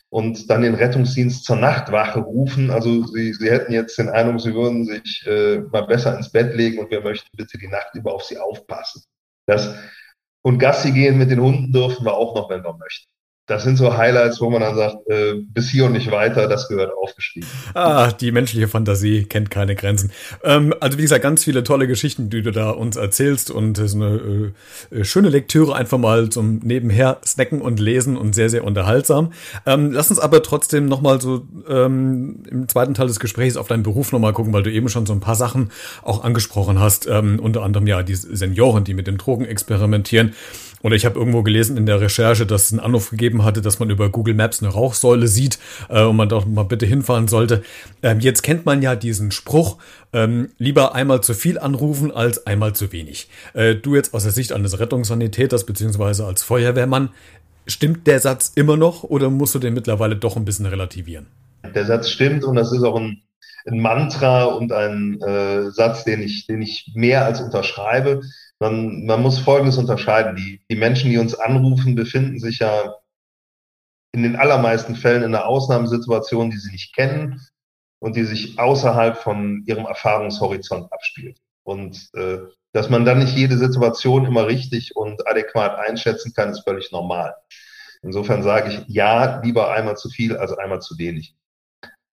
und 0.08 0.50
dann 0.50 0.62
den 0.62 0.74
Rettungsdienst 0.74 1.44
zur 1.44 1.56
Nachtwache 1.56 2.20
rufen. 2.20 2.70
Also 2.70 3.06
sie, 3.06 3.32
sie 3.34 3.50
hätten 3.50 3.72
jetzt 3.72 3.98
den 3.98 4.08
Eindruck, 4.08 4.40
sie 4.40 4.54
würden 4.54 4.84
sich 4.84 5.24
äh, 5.26 5.58
mal 5.70 5.82
besser 5.82 6.16
ins 6.16 6.30
Bett 6.30 6.54
legen 6.56 6.78
und 6.78 6.90
wir 6.90 7.02
möchten 7.02 7.28
bitte 7.36 7.58
die 7.58 7.68
Nacht 7.68 7.94
über 7.94 8.14
auf 8.14 8.24
sie 8.24 8.38
aufpassen. 8.38 9.02
Das, 9.46 9.74
und 10.42 10.58
Gassi 10.58 10.92
gehen 10.92 11.18
mit 11.18 11.30
den 11.30 11.40
Hunden 11.40 11.72
dürfen 11.72 12.04
wir 12.04 12.14
auch 12.14 12.34
noch, 12.34 12.50
wenn 12.50 12.64
wir 12.64 12.76
möchten 12.76 13.10
das 13.46 13.62
sind 13.62 13.76
so 13.76 13.96
Highlights, 13.96 14.40
wo 14.40 14.50
man 14.50 14.60
dann 14.60 14.74
sagt, 14.74 15.08
äh, 15.08 15.34
bis 15.34 15.70
hier 15.70 15.84
und 15.84 15.92
nicht 15.92 16.10
weiter, 16.10 16.48
das 16.48 16.68
gehört 16.68 16.92
aufgeschrieben. 17.00 17.48
Ah, 17.74 18.10
die 18.10 18.32
menschliche 18.32 18.66
Fantasie 18.66 19.24
kennt 19.24 19.50
keine 19.50 19.76
Grenzen. 19.76 20.10
Ähm, 20.42 20.74
also 20.80 20.98
wie 20.98 21.02
gesagt, 21.02 21.22
ganz 21.22 21.44
viele 21.44 21.62
tolle 21.62 21.86
Geschichten, 21.86 22.28
die 22.28 22.42
du 22.42 22.50
da 22.50 22.70
uns 22.70 22.96
erzählst 22.96 23.52
und 23.52 23.76
so 23.76 23.96
eine 23.96 24.52
äh, 24.90 25.04
schöne 25.04 25.28
Lektüre 25.28 25.76
einfach 25.76 25.98
mal 25.98 26.28
zum 26.28 26.58
Nebenher 26.58 27.18
snacken 27.24 27.60
und 27.60 27.78
lesen 27.78 28.16
und 28.16 28.34
sehr, 28.34 28.50
sehr 28.50 28.64
unterhaltsam. 28.64 29.32
Ähm, 29.64 29.92
lass 29.92 30.10
uns 30.10 30.18
aber 30.18 30.42
trotzdem 30.42 30.86
nochmal 30.86 31.20
so 31.20 31.46
ähm, 31.68 32.42
im 32.50 32.68
zweiten 32.68 32.94
Teil 32.94 33.06
des 33.06 33.20
Gesprächs 33.20 33.56
auf 33.56 33.68
deinen 33.68 33.84
Beruf 33.84 34.10
nochmal 34.10 34.32
gucken, 34.32 34.52
weil 34.52 34.64
du 34.64 34.72
eben 34.72 34.88
schon 34.88 35.06
so 35.06 35.12
ein 35.12 35.20
paar 35.20 35.36
Sachen 35.36 35.70
auch 36.02 36.24
angesprochen 36.24 36.80
hast, 36.80 37.06
ähm, 37.06 37.38
unter 37.38 37.62
anderem 37.62 37.86
ja 37.86 38.02
die 38.02 38.16
Senioren, 38.16 38.82
die 38.82 38.94
mit 38.94 39.06
den 39.06 39.18
Drogen 39.18 39.44
experimentieren. 39.44 40.34
Oder 40.86 40.94
ich 40.94 41.04
habe 41.04 41.18
irgendwo 41.18 41.42
gelesen 41.42 41.76
in 41.76 41.84
der 41.84 42.00
Recherche, 42.00 42.46
dass 42.46 42.66
es 42.66 42.72
einen 42.72 42.78
Anruf 42.78 43.10
gegeben 43.10 43.42
hatte, 43.42 43.60
dass 43.60 43.80
man 43.80 43.90
über 43.90 44.08
Google 44.08 44.34
Maps 44.34 44.62
eine 44.62 44.72
Rauchsäule 44.72 45.26
sieht 45.26 45.58
äh, 45.88 46.04
und 46.04 46.14
man 46.14 46.28
doch 46.28 46.46
mal 46.46 46.62
bitte 46.62 46.86
hinfahren 46.86 47.26
sollte. 47.26 47.64
Ähm, 48.04 48.20
jetzt 48.20 48.44
kennt 48.44 48.66
man 48.66 48.80
ja 48.82 48.94
diesen 48.94 49.32
Spruch, 49.32 49.78
ähm, 50.12 50.50
lieber 50.58 50.94
einmal 50.94 51.22
zu 51.22 51.34
viel 51.34 51.58
anrufen 51.58 52.12
als 52.12 52.46
einmal 52.46 52.74
zu 52.74 52.92
wenig. 52.92 53.28
Äh, 53.52 53.74
du 53.74 53.96
jetzt 53.96 54.14
aus 54.14 54.22
der 54.22 54.30
Sicht 54.30 54.52
eines 54.52 54.78
Rettungssanitäters 54.78 55.66
beziehungsweise 55.66 56.24
als 56.24 56.44
Feuerwehrmann, 56.44 57.10
stimmt 57.66 58.06
der 58.06 58.20
Satz 58.20 58.52
immer 58.54 58.76
noch 58.76 59.02
oder 59.02 59.28
musst 59.28 59.56
du 59.56 59.58
den 59.58 59.74
mittlerweile 59.74 60.14
doch 60.14 60.36
ein 60.36 60.44
bisschen 60.44 60.66
relativieren? 60.66 61.26
Der 61.74 61.84
Satz 61.84 62.10
stimmt 62.10 62.44
und 62.44 62.54
das 62.54 62.70
ist 62.70 62.84
auch 62.84 62.94
ein, 62.94 63.22
ein 63.66 63.80
Mantra 63.80 64.44
und 64.44 64.70
ein 64.70 65.20
äh, 65.20 65.68
Satz, 65.72 66.04
den 66.04 66.22
ich, 66.22 66.46
den 66.46 66.62
ich 66.62 66.92
mehr 66.94 67.24
als 67.24 67.40
unterschreibe. 67.40 68.20
Man, 68.58 69.04
man 69.04 69.22
muss 69.22 69.38
Folgendes 69.38 69.78
unterscheiden. 69.78 70.36
Die, 70.36 70.62
die 70.70 70.76
Menschen, 70.76 71.10
die 71.10 71.18
uns 71.18 71.34
anrufen, 71.34 71.94
befinden 71.94 72.38
sich 72.38 72.60
ja 72.60 72.94
in 74.12 74.22
den 74.22 74.36
allermeisten 74.36 74.96
Fällen 74.96 75.22
in 75.22 75.34
einer 75.34 75.46
Ausnahmesituation, 75.46 76.50
die 76.50 76.56
sie 76.56 76.72
nicht 76.72 76.94
kennen 76.94 77.40
und 77.98 78.16
die 78.16 78.24
sich 78.24 78.58
außerhalb 78.58 79.18
von 79.18 79.62
ihrem 79.66 79.84
Erfahrungshorizont 79.84 80.90
abspielt. 80.92 81.38
Und 81.64 82.08
äh, 82.14 82.38
dass 82.72 82.88
man 82.88 83.04
dann 83.04 83.18
nicht 83.18 83.36
jede 83.36 83.58
Situation 83.58 84.24
immer 84.24 84.46
richtig 84.46 84.96
und 84.96 85.26
adäquat 85.28 85.78
einschätzen 85.78 86.32
kann, 86.34 86.50
ist 86.50 86.64
völlig 86.64 86.92
normal. 86.92 87.34
Insofern 88.02 88.42
sage 88.42 88.70
ich, 88.70 88.84
ja, 88.86 89.40
lieber 89.40 89.72
einmal 89.72 89.96
zu 89.96 90.08
viel 90.08 90.36
als 90.36 90.52
einmal 90.52 90.80
zu 90.80 90.98
wenig. 90.98 91.34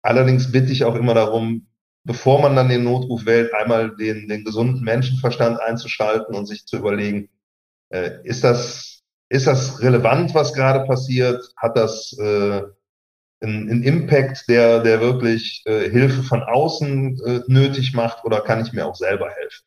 Allerdings 0.02 0.52
bitte 0.52 0.72
ich 0.72 0.84
auch 0.84 0.96
immer 0.96 1.14
darum, 1.14 1.68
bevor 2.04 2.42
man 2.42 2.56
dann 2.56 2.70
den 2.70 2.84
Notruf 2.84 3.26
wählt, 3.26 3.54
einmal 3.54 3.96
den, 3.96 4.28
den 4.28 4.44
gesunden 4.44 4.84
Menschenverstand 4.84 5.60
einzuschalten 5.60 6.36
und 6.36 6.46
sich 6.46 6.66
zu 6.66 6.78
überlegen, 6.78 7.30
äh, 7.90 8.12
ist 8.24 8.44
das, 8.44 9.02
ist 9.30 9.48
das 9.48 9.82
relevant, 9.82 10.34
was 10.34 10.54
gerade 10.54 10.86
passiert? 10.86 11.42
Hat 11.58 11.78
das 11.78 12.16
äh, 12.20 12.62
einen, 13.42 13.70
einen 13.70 13.84
Impact, 13.84 14.48
der, 14.50 14.82
der 14.82 15.02
wirklich 15.02 15.64
äh, 15.66 15.90
Hilfe 15.90 16.24
von 16.24 16.44
außen 16.44 17.20
äh, 17.26 17.42
nötig 17.48 17.94
macht 17.94 18.24
oder 18.26 18.42
kann 18.42 18.66
ich 18.66 18.74
mir 18.74 18.86
auch 18.86 18.96
selber 18.96 19.30
helfen? 19.30 19.66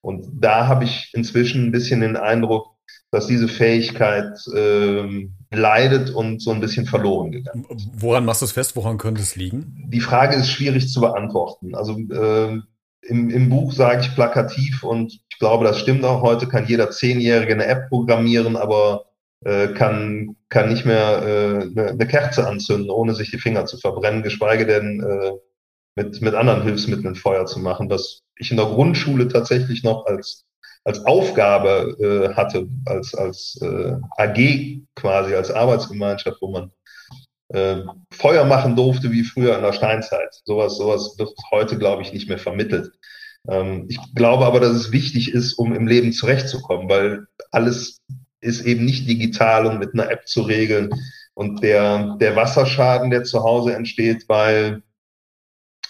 Und 0.00 0.28
da 0.32 0.66
habe 0.66 0.84
ich 0.84 1.10
inzwischen 1.14 1.66
ein 1.66 1.72
bisschen 1.72 2.00
den 2.00 2.16
Eindruck, 2.16 2.76
dass 3.10 3.26
diese 3.26 3.48
Fähigkeit 3.48 4.38
ähm, 4.54 5.35
leidet 5.50 6.10
und 6.10 6.42
so 6.42 6.50
ein 6.50 6.60
bisschen 6.60 6.86
verloren 6.86 7.32
gegangen. 7.32 7.66
Woran 7.96 8.24
machst 8.24 8.42
du 8.42 8.46
es 8.46 8.52
fest? 8.52 8.76
Woran 8.76 8.98
könnte 8.98 9.22
es 9.22 9.36
liegen? 9.36 9.86
Die 9.88 10.00
Frage 10.00 10.36
ist 10.36 10.50
schwierig 10.50 10.88
zu 10.88 11.00
beantworten. 11.00 11.74
Also 11.74 11.98
äh, 11.98 12.60
im, 13.02 13.30
im 13.30 13.48
Buch 13.48 13.72
sage 13.72 14.00
ich 14.00 14.14
plakativ 14.14 14.82
und 14.82 15.20
ich 15.30 15.38
glaube, 15.38 15.64
das 15.64 15.78
stimmt 15.78 16.04
auch. 16.04 16.22
Heute 16.22 16.48
kann 16.48 16.66
jeder 16.66 16.90
Zehnjährige 16.90 17.54
eine 17.54 17.66
App 17.66 17.88
programmieren, 17.88 18.56
aber 18.56 19.06
äh, 19.44 19.68
kann, 19.68 20.36
kann 20.48 20.68
nicht 20.68 20.86
mehr 20.86 21.22
äh, 21.22 21.62
eine, 21.62 21.90
eine 21.90 22.06
Kerze 22.06 22.48
anzünden, 22.48 22.90
ohne 22.90 23.14
sich 23.14 23.30
die 23.30 23.38
Finger 23.38 23.66
zu 23.66 23.78
verbrennen, 23.78 24.22
geschweige 24.22 24.66
denn 24.66 25.00
äh, 25.00 25.32
mit, 25.94 26.20
mit 26.20 26.34
anderen 26.34 26.62
Hilfsmitteln 26.62 27.14
Feuer 27.14 27.46
zu 27.46 27.60
machen, 27.60 27.88
was 27.90 28.22
ich 28.36 28.50
in 28.50 28.56
der 28.56 28.66
Grundschule 28.66 29.28
tatsächlich 29.28 29.82
noch 29.82 30.06
als 30.06 30.44
als 30.86 31.04
Aufgabe 31.04 31.96
äh, 31.98 32.34
hatte, 32.34 32.68
als, 32.84 33.12
als 33.14 33.58
äh, 33.60 33.96
AG 34.18 34.80
quasi, 34.94 35.34
als 35.34 35.50
Arbeitsgemeinschaft, 35.50 36.40
wo 36.40 36.48
man 36.48 36.70
äh, 37.48 37.82
Feuer 38.12 38.44
machen 38.44 38.76
durfte 38.76 39.10
wie 39.10 39.24
früher 39.24 39.56
in 39.56 39.62
der 39.62 39.72
Steinzeit. 39.72 40.32
Sowas, 40.44 40.76
sowas 40.76 41.16
wird 41.18 41.30
heute, 41.50 41.76
glaube 41.76 42.02
ich, 42.02 42.12
nicht 42.12 42.28
mehr 42.28 42.38
vermittelt. 42.38 42.92
Ähm, 43.48 43.86
ich 43.88 43.98
glaube 44.14 44.46
aber, 44.46 44.60
dass 44.60 44.76
es 44.76 44.92
wichtig 44.92 45.34
ist, 45.34 45.54
um 45.54 45.74
im 45.74 45.88
Leben 45.88 46.12
zurechtzukommen, 46.12 46.88
weil 46.88 47.26
alles 47.50 48.00
ist 48.40 48.64
eben 48.64 48.84
nicht 48.84 49.08
digital 49.08 49.66
und 49.66 49.80
mit 49.80 49.92
einer 49.92 50.08
App 50.08 50.28
zu 50.28 50.42
regeln. 50.42 50.90
Und 51.34 51.64
der, 51.64 52.16
der 52.20 52.36
Wasserschaden, 52.36 53.10
der 53.10 53.24
zu 53.24 53.42
Hause 53.42 53.74
entsteht, 53.74 54.28
weil 54.28 54.82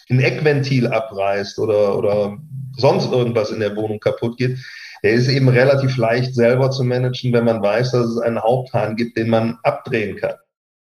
ein 0.08 0.20
Eckventil 0.20 0.86
abreißt 0.86 1.58
oder, 1.58 1.98
oder 1.98 2.38
sonst 2.78 3.12
irgendwas 3.12 3.50
in 3.50 3.60
der 3.60 3.76
Wohnung 3.76 4.00
kaputt 4.00 4.38
geht, 4.38 4.58
der 5.02 5.12
ist 5.12 5.28
eben 5.28 5.48
relativ 5.48 5.96
leicht 5.96 6.34
selber 6.34 6.70
zu 6.70 6.84
managen, 6.84 7.32
wenn 7.32 7.44
man 7.44 7.62
weiß, 7.62 7.92
dass 7.92 8.06
es 8.06 8.18
einen 8.18 8.42
Haupthahn 8.42 8.96
gibt, 8.96 9.16
den 9.16 9.28
man 9.28 9.58
abdrehen 9.62 10.16
kann. 10.16 10.34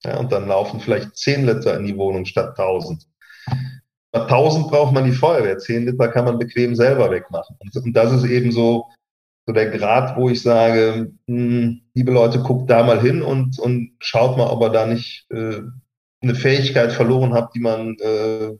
Ja, 0.04 0.18
und 0.18 0.32
dann 0.32 0.48
laufen 0.48 0.80
vielleicht 0.80 1.16
10 1.16 1.46
Liter 1.46 1.76
in 1.76 1.84
die 1.84 1.96
Wohnung 1.96 2.24
statt 2.24 2.58
1000. 2.58 3.06
Bei 4.12 4.22
1000 4.22 4.68
braucht 4.68 4.92
man 4.92 5.04
die 5.04 5.12
Feuerwehr, 5.12 5.58
10 5.58 5.86
Liter 5.86 6.08
kann 6.08 6.24
man 6.24 6.38
bequem 6.38 6.74
selber 6.74 7.10
wegmachen. 7.10 7.56
Und, 7.58 7.84
und 7.84 7.92
das 7.92 8.12
ist 8.12 8.24
eben 8.24 8.50
so, 8.50 8.86
so 9.46 9.52
der 9.52 9.70
Grad, 9.70 10.16
wo 10.16 10.30
ich 10.30 10.42
sage, 10.42 11.12
mh, 11.26 11.36
hm, 11.36 11.80
liebe 11.94 12.12
Leute, 12.12 12.40
guckt 12.40 12.70
da 12.70 12.82
mal 12.82 13.00
hin 13.00 13.22
und, 13.22 13.58
und 13.58 13.92
schaut 14.00 14.36
mal, 14.36 14.48
ob 14.48 14.62
ihr 14.62 14.70
da 14.70 14.86
nicht 14.86 15.26
äh, 15.30 15.60
eine 16.22 16.34
Fähigkeit 16.34 16.92
verloren 16.92 17.34
habt, 17.34 17.54
die 17.54 17.60
man 17.60 17.96
äh, 17.98 18.52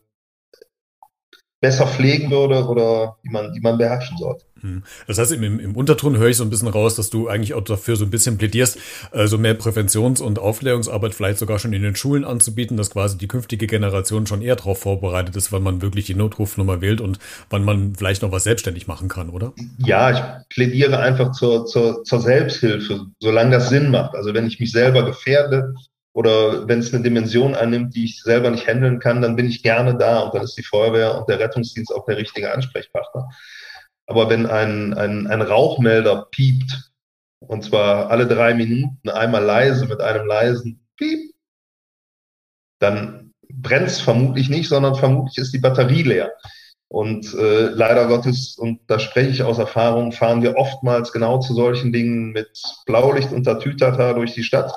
besser 1.60 1.86
pflegen 1.86 2.30
würde 2.30 2.64
oder 2.66 3.16
die 3.24 3.30
man, 3.30 3.52
die 3.52 3.60
man 3.60 3.78
beherrschen 3.78 4.16
sollte. 4.18 4.44
Hm. 4.60 4.82
Das 5.06 5.18
heißt, 5.18 5.32
im, 5.32 5.60
im 5.60 5.76
Unterton 5.76 6.18
höre 6.18 6.28
ich 6.28 6.36
so 6.36 6.44
ein 6.44 6.50
bisschen 6.50 6.68
raus, 6.68 6.94
dass 6.94 7.10
du 7.10 7.28
eigentlich 7.28 7.54
auch 7.54 7.62
dafür 7.62 7.96
so 7.96 8.04
ein 8.04 8.10
bisschen 8.10 8.38
plädierst, 8.38 8.78
so 9.24 9.38
mehr 9.38 9.54
Präventions- 9.54 10.20
und 10.20 10.38
Aufklärungsarbeit 10.38 11.14
vielleicht 11.14 11.38
sogar 11.38 11.58
schon 11.58 11.72
in 11.72 11.82
den 11.82 11.96
Schulen 11.96 12.24
anzubieten, 12.24 12.76
dass 12.76 12.90
quasi 12.90 13.16
die 13.16 13.28
künftige 13.28 13.66
Generation 13.66 14.26
schon 14.26 14.42
eher 14.42 14.56
darauf 14.56 14.80
vorbereitet 14.80 15.36
ist, 15.36 15.52
wann 15.52 15.62
man 15.62 15.82
wirklich 15.82 16.06
die 16.06 16.14
Notrufnummer 16.14 16.80
wählt 16.80 17.00
und 17.00 17.18
wann 17.48 17.64
man 17.64 17.94
vielleicht 17.94 18.22
noch 18.22 18.32
was 18.32 18.44
selbstständig 18.44 18.86
machen 18.86 19.08
kann, 19.08 19.30
oder? 19.30 19.52
Ja, 19.78 20.10
ich 20.10 20.54
plädiere 20.54 20.98
einfach 20.98 21.32
zur, 21.32 21.66
zur, 21.66 22.04
zur 22.04 22.20
Selbsthilfe, 22.20 23.06
solange 23.20 23.52
das 23.52 23.70
Sinn 23.70 23.90
macht. 23.90 24.14
Also 24.14 24.34
wenn 24.34 24.46
ich 24.46 24.60
mich 24.60 24.72
selber 24.72 25.04
gefährde, 25.04 25.74
oder 26.12 26.66
wenn 26.66 26.80
es 26.80 26.92
eine 26.92 27.02
Dimension 27.02 27.54
annimmt, 27.54 27.94
die 27.94 28.04
ich 28.04 28.22
selber 28.22 28.50
nicht 28.50 28.66
handeln 28.66 28.98
kann, 28.98 29.22
dann 29.22 29.36
bin 29.36 29.46
ich 29.46 29.62
gerne 29.62 29.96
da 29.96 30.20
und 30.20 30.34
dann 30.34 30.42
ist 30.42 30.56
die 30.56 30.64
Feuerwehr 30.64 31.16
und 31.18 31.28
der 31.28 31.38
Rettungsdienst 31.38 31.94
auch 31.94 32.04
der 32.06 32.16
richtige 32.16 32.52
Ansprechpartner. 32.52 33.28
Aber 34.06 34.28
wenn 34.28 34.46
ein, 34.46 34.92
ein, 34.94 35.28
ein 35.28 35.42
Rauchmelder 35.42 36.26
piept, 36.32 36.90
und 37.38 37.64
zwar 37.64 38.10
alle 38.10 38.26
drei 38.26 38.54
Minuten 38.54 39.08
einmal 39.08 39.44
leise 39.44 39.86
mit 39.86 40.00
einem 40.00 40.26
leisen 40.26 40.86
Piep, 40.96 41.32
dann 42.80 43.32
brennt 43.48 43.88
es 43.88 44.00
vermutlich 44.00 44.48
nicht, 44.48 44.68
sondern 44.68 44.96
vermutlich 44.96 45.38
ist 45.38 45.52
die 45.54 45.58
Batterie 45.58 46.02
leer. 46.02 46.32
Und 46.88 47.34
äh, 47.34 47.68
leider 47.68 48.08
Gottes, 48.08 48.56
und 48.58 48.80
da 48.88 48.98
spreche 48.98 49.30
ich 49.30 49.42
aus 49.44 49.58
Erfahrung, 49.58 50.10
fahren 50.10 50.42
wir 50.42 50.56
oftmals 50.56 51.12
genau 51.12 51.38
zu 51.38 51.54
solchen 51.54 51.92
Dingen 51.92 52.32
mit 52.32 52.50
Blaulicht 52.84 53.32
unter 53.32 53.60
Tütata 53.60 54.12
durch 54.12 54.32
die 54.32 54.42
Stadt, 54.42 54.72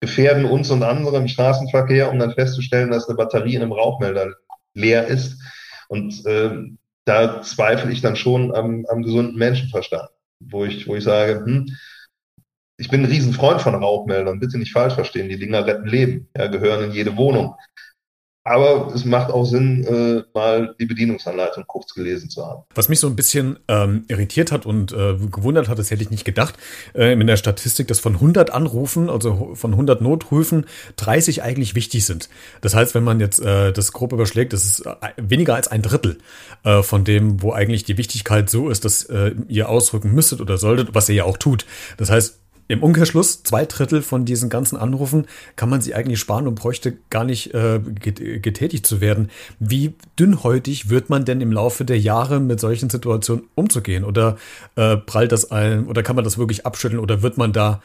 gefährden 0.00 0.44
uns 0.44 0.70
und 0.70 0.82
andere 0.82 1.16
im 1.16 1.28
Straßenverkehr, 1.28 2.10
um 2.10 2.18
dann 2.18 2.34
festzustellen, 2.34 2.90
dass 2.90 3.08
eine 3.08 3.16
Batterie 3.16 3.54
in 3.54 3.62
einem 3.62 3.72
Rauchmelder 3.72 4.34
leer 4.74 5.06
ist. 5.06 5.40
Und 5.88 6.24
äh, 6.26 6.50
da 7.04 7.42
zweifle 7.42 7.92
ich 7.92 8.00
dann 8.00 8.16
schon 8.16 8.54
am, 8.54 8.86
am 8.86 9.02
gesunden 9.02 9.36
Menschenverstand, 9.36 10.08
wo 10.40 10.64
ich, 10.64 10.86
wo 10.88 10.96
ich 10.96 11.04
sage, 11.04 11.44
hm, 11.44 11.66
ich 12.76 12.88
bin 12.88 13.02
ein 13.02 13.10
Riesenfreund 13.10 13.60
von 13.60 13.74
Rauchmeldern, 13.74 14.40
bitte 14.40 14.58
nicht 14.58 14.72
falsch 14.72 14.94
verstehen, 14.94 15.28
die 15.28 15.38
Dinger 15.38 15.66
retten 15.66 15.86
Leben, 15.86 16.28
ja, 16.36 16.48
gehören 16.48 16.84
in 16.84 16.92
jede 16.92 17.16
Wohnung. 17.16 17.54
Aber 18.46 18.92
es 18.94 19.06
macht 19.06 19.30
auch 19.30 19.46
Sinn, 19.46 19.84
äh, 19.84 20.22
mal 20.34 20.74
die 20.78 20.84
Bedienungsanleitung 20.84 21.64
kurz 21.66 21.94
gelesen 21.94 22.28
zu 22.28 22.44
haben. 22.44 22.62
Was 22.74 22.90
mich 22.90 23.00
so 23.00 23.06
ein 23.06 23.16
bisschen 23.16 23.58
ähm, 23.68 24.04
irritiert 24.08 24.52
hat 24.52 24.66
und 24.66 24.92
äh, 24.92 25.16
gewundert 25.32 25.68
hat, 25.68 25.78
das 25.78 25.90
hätte 25.90 26.02
ich 26.02 26.10
nicht 26.10 26.26
gedacht, 26.26 26.56
äh, 26.94 27.14
in 27.14 27.26
der 27.26 27.38
Statistik, 27.38 27.88
dass 27.88 28.00
von 28.00 28.16
100 28.16 28.50
Anrufen, 28.50 29.08
also 29.08 29.54
von 29.54 29.72
100 29.72 30.02
Notrufen, 30.02 30.66
30 30.96 31.42
eigentlich 31.42 31.74
wichtig 31.74 32.04
sind. 32.04 32.28
Das 32.60 32.74
heißt, 32.74 32.94
wenn 32.94 33.02
man 33.02 33.18
jetzt 33.18 33.40
äh, 33.40 33.72
das 33.72 33.92
grob 33.92 34.12
überschlägt, 34.12 34.52
das 34.52 34.64
ist 34.64 34.84
äh, 34.84 34.92
weniger 35.16 35.54
als 35.54 35.68
ein 35.68 35.80
Drittel 35.80 36.18
äh, 36.64 36.82
von 36.82 37.04
dem, 37.04 37.40
wo 37.40 37.52
eigentlich 37.52 37.84
die 37.84 37.96
Wichtigkeit 37.96 38.50
so 38.50 38.68
ist, 38.68 38.84
dass 38.84 39.04
äh, 39.04 39.34
ihr 39.48 39.70
ausrücken 39.70 40.14
müsstet 40.14 40.42
oder 40.42 40.58
solltet, 40.58 40.94
was 40.94 41.08
ihr 41.08 41.14
ja 41.14 41.24
auch 41.24 41.38
tut. 41.38 41.64
Das 41.96 42.10
heißt, 42.10 42.43
im 42.66 42.82
Umkehrschluss, 42.82 43.42
zwei 43.42 43.66
Drittel 43.66 44.02
von 44.02 44.24
diesen 44.24 44.48
ganzen 44.48 44.76
Anrufen 44.76 45.26
kann 45.56 45.68
man 45.68 45.80
sie 45.80 45.94
eigentlich 45.94 46.18
sparen 46.18 46.48
und 46.48 46.54
bräuchte 46.54 46.96
gar 47.10 47.24
nicht 47.24 47.52
äh, 47.52 47.80
getätigt 47.80 48.86
zu 48.86 49.00
werden. 49.00 49.30
Wie 49.58 49.94
dünnhäutig 50.18 50.88
wird 50.88 51.10
man 51.10 51.24
denn 51.24 51.40
im 51.40 51.52
Laufe 51.52 51.84
der 51.84 51.98
Jahre 51.98 52.40
mit 52.40 52.60
solchen 52.60 52.88
Situationen 52.88 53.44
umzugehen? 53.54 54.04
Oder 54.04 54.36
äh, 54.76 54.96
prallt 54.96 55.32
das 55.32 55.50
ein, 55.50 55.86
oder 55.86 56.02
kann 56.02 56.16
man 56.16 56.24
das 56.24 56.38
wirklich 56.38 56.64
abschütteln 56.64 57.00
oder 57.00 57.22
wird 57.22 57.36
man 57.36 57.52
da 57.52 57.82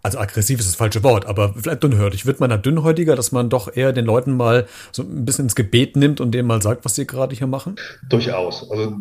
also 0.00 0.18
aggressiv 0.18 0.60
ist 0.60 0.68
das 0.68 0.76
falsche 0.76 1.02
Wort, 1.02 1.26
aber 1.26 1.54
vielleicht 1.54 1.82
dünnhäutig. 1.82 2.24
Wird 2.24 2.38
man 2.40 2.50
da 2.50 2.56
dünnhäutiger, 2.56 3.16
dass 3.16 3.32
man 3.32 3.50
doch 3.50 3.74
eher 3.74 3.92
den 3.92 4.04
Leuten 4.04 4.36
mal 4.36 4.66
so 4.92 5.02
ein 5.02 5.24
bisschen 5.24 5.46
ins 5.46 5.56
Gebet 5.56 5.96
nimmt 5.96 6.20
und 6.20 6.30
denen 6.32 6.46
mal 6.46 6.62
sagt, 6.62 6.84
was 6.84 6.94
sie 6.94 7.06
gerade 7.06 7.34
hier 7.34 7.48
machen? 7.48 7.76
Durchaus. 8.08 8.70
Also 8.70 8.96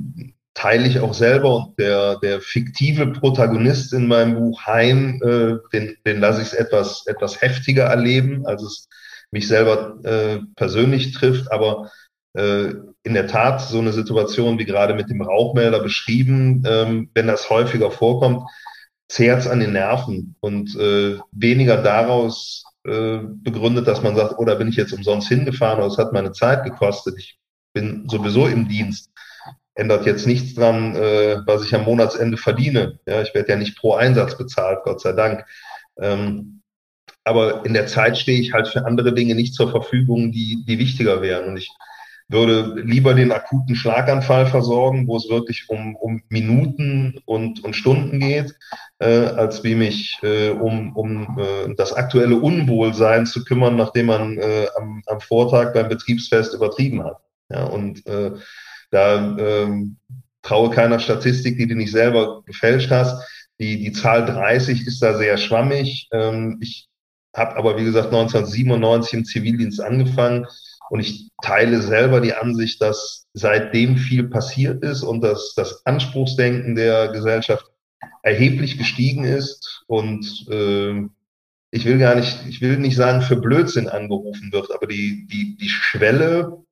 teile 0.57 0.87
ich 0.87 0.99
auch 0.99 1.13
selber 1.13 1.55
und 1.55 1.79
der, 1.79 2.17
der 2.17 2.41
fiktive 2.41 3.05
Protagonist 3.07 3.93
in 3.93 4.07
meinem 4.07 4.33
Buch 4.33 4.59
Hein, 4.65 5.21
äh, 5.21 5.57
den, 5.71 5.95
den 6.03 6.19
lasse 6.19 6.41
ich 6.41 6.47
es 6.47 6.53
etwas, 6.53 7.05
etwas 7.05 7.41
heftiger 7.41 7.83
erleben, 7.83 8.47
als 8.47 8.63
es 8.63 8.89
mich 9.29 9.47
selber 9.47 9.99
äh, 10.03 10.39
persönlich 10.55 11.13
trifft, 11.13 11.51
aber 11.51 11.91
äh, 12.33 12.73
in 13.03 13.13
der 13.13 13.27
Tat 13.27 13.61
so 13.61 13.77
eine 13.77 13.93
Situation 13.93 14.57
wie 14.57 14.65
gerade 14.65 14.95
mit 14.95 15.11
dem 15.11 15.21
Rauchmelder 15.21 15.79
beschrieben, 15.79 16.63
ähm, 16.65 17.11
wenn 17.13 17.27
das 17.27 17.51
häufiger 17.51 17.91
vorkommt, 17.91 18.49
zehrt 19.09 19.45
an 19.45 19.59
den 19.59 19.73
Nerven. 19.73 20.35
Und 20.39 20.75
äh, 20.75 21.19
weniger 21.31 21.83
daraus 21.83 22.63
äh, 22.83 23.19
begründet, 23.21 23.87
dass 23.87 24.01
man 24.01 24.15
sagt, 24.15 24.39
oder 24.39 24.55
oh, 24.55 24.57
bin 24.57 24.69
ich 24.69 24.75
jetzt 24.75 24.93
umsonst 24.93 25.27
hingefahren 25.27 25.79
oder 25.79 25.87
es 25.87 25.99
hat 25.99 26.13
meine 26.13 26.31
Zeit 26.31 26.63
gekostet, 26.63 27.15
ich 27.19 27.37
bin 27.73 28.09
sowieso 28.09 28.47
im 28.47 28.67
Dienst 28.67 29.11
ändert 29.77 30.05
jetzt 30.05 30.27
nichts 30.27 30.55
dran, 30.55 30.95
äh, 30.95 31.37
was 31.45 31.63
ich 31.63 31.73
am 31.73 31.85
Monatsende 31.85 32.37
verdiene. 32.37 32.99
Ja, 33.05 33.21
ich 33.21 33.33
werde 33.33 33.49
ja 33.49 33.55
nicht 33.55 33.77
pro 33.77 33.93
Einsatz 33.93 34.37
bezahlt, 34.37 34.79
Gott 34.83 35.01
sei 35.01 35.13
Dank. 35.13 35.45
Ähm, 35.99 36.61
aber 37.23 37.65
in 37.65 37.73
der 37.73 37.87
Zeit 37.87 38.17
stehe 38.17 38.39
ich 38.39 38.53
halt 38.53 38.67
für 38.67 38.85
andere 38.85 39.13
Dinge 39.13 39.35
nicht 39.35 39.53
zur 39.53 39.69
Verfügung, 39.69 40.31
die, 40.31 40.63
die 40.67 40.79
wichtiger 40.79 41.21
wären. 41.21 41.49
Und 41.49 41.57
ich 41.57 41.69
würde 42.29 42.81
lieber 42.81 43.13
den 43.13 43.31
akuten 43.31 43.75
Schlaganfall 43.75 44.47
versorgen, 44.47 45.07
wo 45.07 45.15
es 45.15 45.29
wirklich 45.29 45.69
um, 45.69 45.95
um 45.95 46.21
Minuten 46.29 47.19
und, 47.25 47.63
und 47.63 47.75
Stunden 47.75 48.19
geht, 48.19 48.55
äh, 48.99 49.07
als 49.07 49.63
wie 49.63 49.75
mich 49.75 50.17
äh, 50.23 50.49
um, 50.49 50.95
um 50.95 51.37
äh, 51.39 51.73
das 51.75 51.93
aktuelle 51.93 52.35
Unwohlsein 52.35 53.25
zu 53.25 53.43
kümmern, 53.45 53.75
nachdem 53.75 54.07
man 54.07 54.37
äh, 54.37 54.67
am, 54.77 55.03
am 55.05 55.21
Vortag 55.21 55.73
beim 55.73 55.87
Betriebsfest 55.87 56.53
übertrieben 56.53 57.03
hat. 57.03 57.17
Ja, 57.49 57.63
und 57.63 58.05
äh, 58.07 58.31
da 58.89 59.37
ähm, 59.37 59.97
traue 60.41 60.69
keiner 60.69 60.99
Statistik, 60.99 61.57
die 61.57 61.67
du 61.67 61.75
nicht 61.75 61.91
selber 61.91 62.43
gefälscht 62.45 62.91
hast. 62.91 63.21
Die, 63.59 63.79
die 63.79 63.91
Zahl 63.91 64.25
30 64.25 64.85
ist 64.85 65.01
da 65.01 65.17
sehr 65.17 65.37
schwammig. 65.37 66.07
Ähm, 66.11 66.57
ich 66.61 66.87
habe 67.35 67.55
aber, 67.55 67.77
wie 67.77 67.83
gesagt, 67.83 68.07
1997 68.07 69.13
im 69.13 69.25
Zivildienst 69.25 69.81
angefangen 69.81 70.47
und 70.89 71.01
ich 71.01 71.29
teile 71.41 71.81
selber 71.81 72.21
die 72.21 72.33
Ansicht, 72.33 72.81
dass 72.81 73.27
seitdem 73.33 73.97
viel 73.97 74.29
passiert 74.29 74.83
ist 74.83 75.03
und 75.03 75.21
dass 75.21 75.53
das 75.55 75.85
Anspruchsdenken 75.85 76.75
der 76.75 77.09
Gesellschaft 77.09 77.65
erheblich 78.23 78.77
gestiegen 78.77 79.23
ist 79.23 79.83
und 79.87 80.47
äh, 80.49 81.07
ich 81.71 81.85
will 81.85 81.97
gar 81.97 82.15
nicht, 82.15 82.45
ich 82.47 82.61
will 82.61 82.77
nicht 82.77 82.95
sagen, 82.95 83.21
für 83.21 83.35
Blödsinn 83.35 83.89
angerufen 83.89 84.51
wird, 84.53 84.71
aber 84.71 84.87
die, 84.87 85.27
die, 85.27 85.57
die 85.57 85.69
Schwelle 85.69 86.63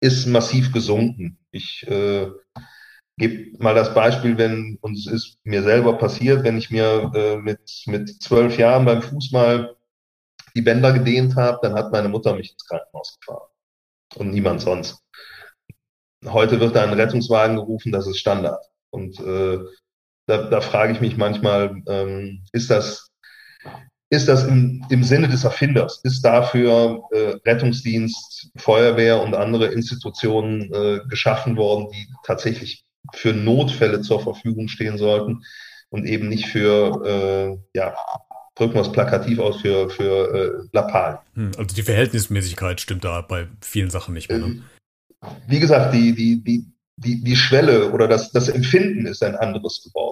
ist 0.00 0.26
massiv 0.26 0.72
gesunken. 0.72 1.38
Ich 1.50 1.86
äh, 1.86 2.28
gebe 3.18 3.62
mal 3.62 3.74
das 3.74 3.94
Beispiel, 3.94 4.36
wenn 4.38 4.78
uns 4.80 5.06
ist 5.06 5.38
mir 5.44 5.62
selber 5.62 5.98
passiert, 5.98 6.42
wenn 6.44 6.58
ich 6.58 6.70
mir 6.70 7.12
äh, 7.14 7.36
mit 7.36 7.84
mit 7.86 8.22
zwölf 8.22 8.58
Jahren 8.58 8.86
beim 8.86 9.02
Fuß 9.02 9.32
mal 9.32 9.76
die 10.54 10.62
Bänder 10.62 10.92
gedehnt 10.92 11.36
habe, 11.36 11.58
dann 11.62 11.74
hat 11.74 11.92
meine 11.92 12.08
Mutter 12.08 12.34
mich 12.34 12.52
ins 12.52 12.66
Krankenhaus 12.66 13.18
gefahren 13.20 13.48
und 14.16 14.30
niemand 14.30 14.60
sonst. 14.60 15.02
Heute 16.26 16.60
wird 16.60 16.76
da 16.76 16.82
ein 16.82 16.92
Rettungswagen 16.92 17.56
gerufen, 17.56 17.92
das 17.92 18.06
ist 18.06 18.18
Standard. 18.18 18.64
Und 18.90 19.18
äh, 19.20 19.58
da, 20.26 20.48
da 20.48 20.60
frage 20.60 20.92
ich 20.92 21.00
mich 21.00 21.16
manchmal, 21.16 21.82
ähm, 21.88 22.44
ist 22.52 22.70
das 22.70 23.09
ist 24.10 24.26
das 24.26 24.44
im, 24.44 24.84
im 24.90 25.04
Sinne 25.04 25.28
des 25.28 25.44
Erfinders? 25.44 26.00
Ist 26.02 26.22
dafür 26.22 27.02
äh, 27.12 27.36
Rettungsdienst, 27.48 28.50
Feuerwehr 28.56 29.22
und 29.22 29.34
andere 29.34 29.66
Institutionen 29.66 30.72
äh, 30.74 31.00
geschaffen 31.08 31.56
worden, 31.56 31.88
die 31.92 32.08
tatsächlich 32.24 32.84
für 33.14 33.32
Notfälle 33.32 34.00
zur 34.00 34.20
Verfügung 34.20 34.68
stehen 34.68 34.98
sollten 34.98 35.44
und 35.90 36.04
eben 36.06 36.28
nicht 36.28 36.46
für, 36.46 37.04
äh, 37.06 37.78
ja, 37.78 37.94
drücken 38.56 38.74
wir 38.74 38.82
es 38.82 38.92
plakativ 38.92 39.38
aus, 39.38 39.60
für, 39.60 39.88
für 39.88 40.34
äh, 40.34 40.68
Lappal. 40.72 41.20
Hm, 41.34 41.52
also 41.56 41.74
die 41.74 41.82
Verhältnismäßigkeit 41.82 42.80
stimmt 42.80 43.04
da 43.04 43.20
bei 43.20 43.46
vielen 43.60 43.90
Sachen 43.90 44.14
nicht 44.14 44.28
mehr. 44.28 44.38
Ne? 44.38 44.62
Wie 45.46 45.60
gesagt, 45.60 45.94
die, 45.94 46.14
die, 46.14 46.42
die, 46.42 46.66
die, 46.96 47.22
die 47.22 47.36
Schwelle 47.36 47.90
oder 47.92 48.08
das, 48.08 48.32
das 48.32 48.48
Empfinden 48.48 49.06
ist 49.06 49.22
ein 49.22 49.36
anderes 49.36 49.82
geworden. 49.84 50.09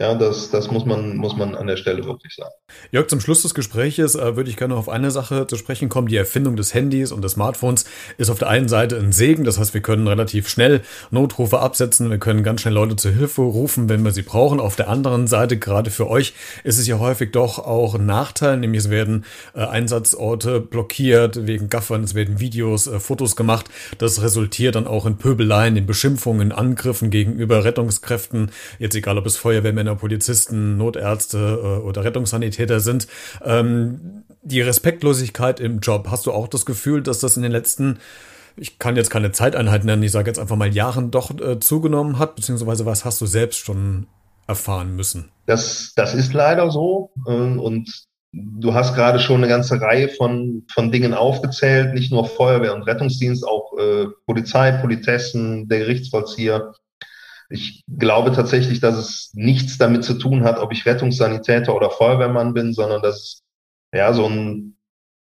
Ja, 0.00 0.14
das, 0.14 0.50
das 0.50 0.70
muss, 0.70 0.86
man, 0.86 1.18
muss 1.18 1.36
man 1.36 1.54
an 1.54 1.66
der 1.66 1.76
Stelle 1.76 2.02
wirklich 2.06 2.34
sagen. 2.34 2.54
Jörg, 2.90 3.08
zum 3.08 3.20
Schluss 3.20 3.42
des 3.42 3.52
Gespräches 3.52 4.14
äh, 4.14 4.34
würde 4.34 4.48
ich 4.48 4.56
gerne 4.56 4.74
auf 4.74 4.88
eine 4.88 5.10
Sache 5.10 5.46
zu 5.46 5.56
sprechen 5.56 5.90
kommen. 5.90 6.08
Die 6.08 6.16
Erfindung 6.16 6.56
des 6.56 6.72
Handys 6.72 7.12
und 7.12 7.22
des 7.22 7.32
Smartphones 7.32 7.84
ist 8.16 8.30
auf 8.30 8.38
der 8.38 8.48
einen 8.48 8.66
Seite 8.66 8.96
ein 8.96 9.12
Segen. 9.12 9.44
Das 9.44 9.58
heißt, 9.58 9.74
wir 9.74 9.82
können 9.82 10.08
relativ 10.08 10.48
schnell 10.48 10.80
Notrufe 11.10 11.60
absetzen. 11.60 12.08
Wir 12.08 12.16
können 12.16 12.42
ganz 12.42 12.62
schnell 12.62 12.72
Leute 12.72 12.96
zur 12.96 13.10
Hilfe 13.10 13.42
rufen, 13.42 13.90
wenn 13.90 14.02
wir 14.02 14.12
sie 14.12 14.22
brauchen. 14.22 14.58
Auf 14.58 14.74
der 14.74 14.88
anderen 14.88 15.26
Seite, 15.26 15.58
gerade 15.58 15.90
für 15.90 16.08
euch, 16.08 16.32
ist 16.64 16.78
es 16.78 16.86
ja 16.86 16.98
häufig 16.98 17.32
doch 17.32 17.58
auch 17.58 17.94
ein 17.94 18.06
Nachteil. 18.06 18.56
Nämlich 18.56 18.84
es 18.84 18.90
werden 18.90 19.26
äh, 19.54 19.60
Einsatzorte 19.66 20.60
blockiert 20.60 21.46
wegen 21.46 21.68
Gaffern. 21.68 22.04
Es 22.04 22.14
werden 22.14 22.40
Videos, 22.40 22.86
äh, 22.86 23.00
Fotos 23.00 23.36
gemacht. 23.36 23.66
Das 23.98 24.22
resultiert 24.22 24.76
dann 24.76 24.86
auch 24.86 25.04
in 25.04 25.18
Pöbeleien, 25.18 25.76
in 25.76 25.84
Beschimpfungen, 25.84 26.40
in 26.40 26.52
Angriffen 26.52 27.10
gegenüber 27.10 27.64
Rettungskräften. 27.64 28.50
Jetzt 28.78 28.94
egal, 28.94 29.18
ob 29.18 29.26
es 29.26 29.36
Feuerwehr 29.36 29.74
Feuerwehrmänner, 29.90 29.94
Polizisten, 29.96 30.76
Notärzte 30.76 31.38
äh, 31.38 31.86
oder 31.86 32.04
Rettungssanitäter 32.04 32.80
sind. 32.80 33.06
Ähm, 33.44 34.24
die 34.42 34.60
Respektlosigkeit 34.60 35.60
im 35.60 35.80
Job, 35.80 36.08
hast 36.10 36.26
du 36.26 36.32
auch 36.32 36.48
das 36.48 36.64
Gefühl, 36.64 37.02
dass 37.02 37.20
das 37.20 37.36
in 37.36 37.42
den 37.42 37.52
letzten 37.52 37.98
ich 38.56 38.78
kann 38.78 38.96
jetzt 38.96 39.10
keine 39.10 39.30
Zeiteinheit 39.30 39.84
nennen, 39.84 40.02
ich 40.02 40.10
sage 40.10 40.28
jetzt 40.28 40.38
einfach 40.38 40.56
mal 40.56 40.74
Jahren 40.74 41.10
doch 41.10 41.30
äh, 41.40 41.60
zugenommen 41.60 42.18
hat, 42.18 42.34
beziehungsweise 42.34 42.84
was 42.84 43.04
hast 43.04 43.20
du 43.20 43.26
selbst 43.26 43.58
schon 43.58 44.06
erfahren 44.48 44.96
müssen? 44.96 45.30
Das, 45.46 45.92
das 45.94 46.14
ist 46.14 46.34
leider 46.34 46.70
so. 46.70 47.10
Ähm, 47.28 47.60
und 47.60 47.88
du 48.32 48.74
hast 48.74 48.96
gerade 48.96 49.20
schon 49.20 49.36
eine 49.36 49.48
ganze 49.48 49.80
Reihe 49.80 50.08
von, 50.08 50.66
von 50.74 50.90
Dingen 50.90 51.14
aufgezählt, 51.14 51.94
nicht 51.94 52.12
nur 52.12 52.26
Feuerwehr 52.26 52.74
und 52.74 52.82
Rettungsdienst, 52.82 53.46
auch 53.46 53.72
äh, 53.78 54.06
Polizei, 54.26 54.72
Politessen, 54.72 55.68
der 55.68 55.78
Gerichtsvollzieher. 55.78 56.74
Ich 57.50 57.82
glaube 57.98 58.32
tatsächlich, 58.32 58.80
dass 58.80 58.96
es 58.96 59.30
nichts 59.34 59.76
damit 59.76 60.04
zu 60.04 60.14
tun 60.14 60.44
hat, 60.44 60.58
ob 60.58 60.72
ich 60.72 60.86
Rettungssanitäter 60.86 61.74
oder 61.74 61.90
Feuerwehrmann 61.90 62.54
bin, 62.54 62.72
sondern 62.72 63.02
dass 63.02 63.16
es 63.16 63.42
ja 63.92 64.12
so 64.12 64.26
ein, 64.26 64.76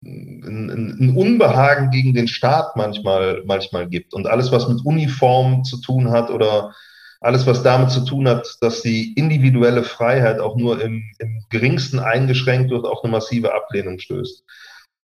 ein, 0.04 0.98
ein 1.00 1.16
Unbehagen 1.16 1.90
gegen 1.90 2.12
den 2.12 2.28
Staat 2.28 2.76
manchmal, 2.76 3.42
manchmal 3.46 3.88
gibt. 3.88 4.12
Und 4.12 4.26
alles, 4.26 4.52
was 4.52 4.68
mit 4.68 4.84
Uniform 4.84 5.64
zu 5.64 5.80
tun 5.80 6.10
hat 6.10 6.30
oder 6.30 6.74
alles, 7.20 7.46
was 7.46 7.62
damit 7.62 7.90
zu 7.90 8.04
tun 8.04 8.28
hat, 8.28 8.56
dass 8.60 8.82
die 8.82 9.14
individuelle 9.14 9.82
Freiheit 9.82 10.40
auch 10.40 10.56
nur 10.56 10.80
im, 10.80 11.02
im 11.18 11.44
geringsten 11.50 11.98
eingeschränkt 11.98 12.70
wird, 12.70 12.86
auf 12.86 13.02
eine 13.02 13.12
massive 13.12 13.54
Ablehnung 13.54 13.98
stößt. 13.98 14.44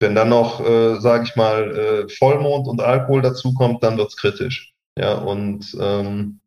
Wenn 0.01 0.15
dann 0.15 0.29
noch, 0.29 0.61
äh, 0.61 1.01
sage 1.01 1.25
ich 1.25 1.37
mal, 1.37 1.77
äh, 1.77 2.09
Vollmond 2.09 2.69
und 2.69 2.81
Alkohol 2.81 3.23
dazukommt, 3.23 3.83
dann 3.83 3.99
wird's 3.99 4.17
kritisch. 4.17 4.73
Ja, 4.99 5.15
und 5.15 5.77
ähm, 5.81 6.41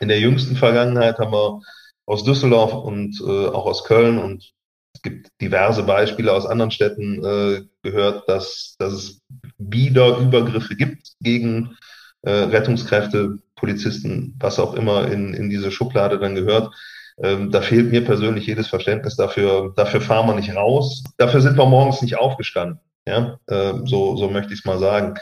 in 0.00 0.08
der 0.08 0.20
jüngsten 0.20 0.56
Vergangenheit 0.56 1.18
haben 1.18 1.32
wir 1.32 1.60
aus 2.06 2.24
Düsseldorf 2.24 2.72
und 2.74 3.20
äh, 3.20 3.46
auch 3.48 3.66
aus 3.66 3.84
Köln 3.84 4.18
und 4.18 4.52
es 4.94 5.02
gibt 5.02 5.28
diverse 5.40 5.82
Beispiele 5.82 6.32
aus 6.32 6.46
anderen 6.46 6.70
Städten 6.70 7.22
äh, 7.24 7.64
gehört, 7.82 8.28
dass, 8.28 8.76
dass 8.78 8.92
es 8.92 9.20
wieder 9.58 10.18
Übergriffe 10.18 10.74
gibt 10.74 11.12
gegen 11.20 11.76
äh, 12.22 12.30
Rettungskräfte, 12.30 13.38
Polizisten, 13.56 14.34
was 14.38 14.58
auch 14.58 14.74
immer 14.74 15.10
in, 15.10 15.34
in 15.34 15.50
diese 15.50 15.70
Schublade 15.70 16.18
dann 16.18 16.34
gehört. 16.34 16.74
Ähm, 17.22 17.50
da 17.50 17.62
fehlt 17.62 17.90
mir 17.90 18.04
persönlich 18.04 18.46
jedes 18.46 18.68
Verständnis 18.68 19.16
dafür. 19.16 19.72
Dafür 19.76 20.00
fahren 20.00 20.26
wir 20.26 20.34
nicht 20.34 20.54
raus. 20.54 21.02
Dafür 21.16 21.40
sind 21.40 21.56
wir 21.56 21.66
morgens 21.66 22.02
nicht 22.02 22.18
aufgestanden. 22.18 22.80
Ja, 23.06 23.38
äh, 23.46 23.74
so, 23.84 24.16
so 24.16 24.28
möchte 24.28 24.52
ich 24.52 24.60
es 24.60 24.64
mal 24.64 24.78
sagen. 24.78 25.14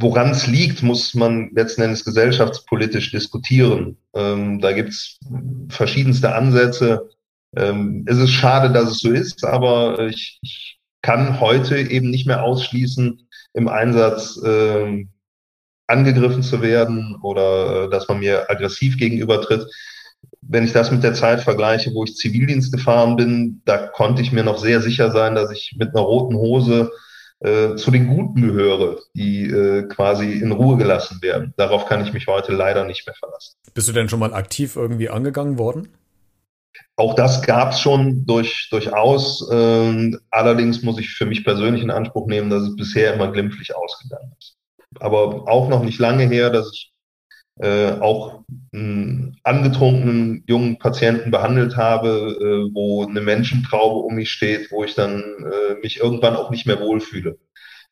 Woran 0.00 0.30
es 0.30 0.46
liegt, 0.46 0.84
muss 0.84 1.14
man 1.14 1.50
letzten 1.54 1.82
Endes 1.82 2.04
gesellschaftspolitisch 2.04 3.10
diskutieren. 3.10 3.96
Ähm, 4.14 4.60
da 4.60 4.72
gibt 4.72 4.90
es 4.90 5.18
verschiedenste 5.70 6.34
Ansätze. 6.34 7.08
Ähm, 7.56 8.04
es 8.06 8.18
ist 8.18 8.30
schade, 8.30 8.72
dass 8.72 8.90
es 8.90 9.00
so 9.00 9.10
ist, 9.10 9.44
aber 9.44 10.06
ich, 10.06 10.38
ich 10.42 10.78
kann 11.02 11.40
heute 11.40 11.78
eben 11.78 12.10
nicht 12.10 12.28
mehr 12.28 12.44
ausschließen 12.44 13.28
im 13.54 13.68
Einsatz, 13.68 14.40
äh, 14.40 15.04
angegriffen 15.88 16.42
zu 16.42 16.62
werden 16.62 17.16
oder 17.22 17.84
äh, 17.84 17.90
dass 17.90 18.06
man 18.06 18.20
mir 18.20 18.48
aggressiv 18.48 18.98
gegenübertritt. 18.98 19.66
Wenn 20.42 20.64
ich 20.64 20.72
das 20.72 20.92
mit 20.92 21.02
der 21.02 21.14
Zeit 21.14 21.40
vergleiche, 21.40 21.92
wo 21.92 22.04
ich 22.04 22.14
Zivildienst 22.14 22.72
gefahren 22.72 23.16
bin, 23.16 23.62
da 23.64 23.88
konnte 23.88 24.22
ich 24.22 24.30
mir 24.30 24.44
noch 24.44 24.58
sehr 24.58 24.80
sicher 24.80 25.10
sein, 25.10 25.34
dass 25.34 25.50
ich 25.50 25.74
mit 25.76 25.88
einer 25.88 26.04
roten 26.04 26.36
Hose 26.36 26.92
äh, 27.40 27.76
zu 27.76 27.90
den 27.90 28.08
Guten 28.08 28.42
gehöre, 28.42 28.98
die 29.14 29.44
äh, 29.44 29.84
quasi 29.84 30.32
in 30.32 30.52
Ruhe 30.52 30.76
gelassen 30.76 31.22
werden. 31.22 31.54
Darauf 31.56 31.86
kann 31.86 32.04
ich 32.04 32.12
mich 32.12 32.26
heute 32.26 32.52
leider 32.52 32.84
nicht 32.84 33.06
mehr 33.06 33.14
verlassen. 33.14 33.54
Bist 33.74 33.88
du 33.88 33.92
denn 33.92 34.08
schon 34.08 34.18
mal 34.20 34.34
aktiv 34.34 34.76
irgendwie 34.76 35.08
angegangen 35.08 35.58
worden? 35.58 35.88
Auch 36.96 37.14
das 37.14 37.42
gab 37.42 37.72
es 37.72 37.80
schon 37.80 38.26
durch, 38.26 38.68
durchaus. 38.70 39.48
Ähm, 39.52 40.18
allerdings 40.30 40.82
muss 40.82 40.98
ich 40.98 41.10
für 41.10 41.26
mich 41.26 41.44
persönlich 41.44 41.82
in 41.82 41.90
Anspruch 41.90 42.26
nehmen, 42.26 42.50
dass 42.50 42.62
es 42.62 42.76
bisher 42.76 43.14
immer 43.14 43.30
glimpflich 43.30 43.74
ausgegangen 43.74 44.32
ist. 44.38 44.56
Aber 44.98 45.48
auch 45.48 45.68
noch 45.68 45.84
nicht 45.84 45.98
lange 45.98 46.24
her, 46.24 46.50
dass 46.50 46.72
ich 46.72 46.92
äh, 47.60 47.92
auch 48.00 48.44
einen 48.72 49.38
angetrunkenen 49.42 50.44
jungen 50.46 50.78
Patienten 50.78 51.30
behandelt 51.30 51.76
habe, 51.76 52.08
äh, 52.40 52.74
wo 52.74 53.04
eine 53.04 53.20
Menschentraube 53.20 54.00
um 54.00 54.14
mich 54.14 54.30
steht, 54.30 54.70
wo 54.70 54.84
ich 54.84 54.94
dann 54.94 55.22
äh, 55.22 55.74
mich 55.82 55.98
irgendwann 55.98 56.36
auch 56.36 56.50
nicht 56.50 56.66
mehr 56.66 56.80
wohlfühle, 56.80 57.38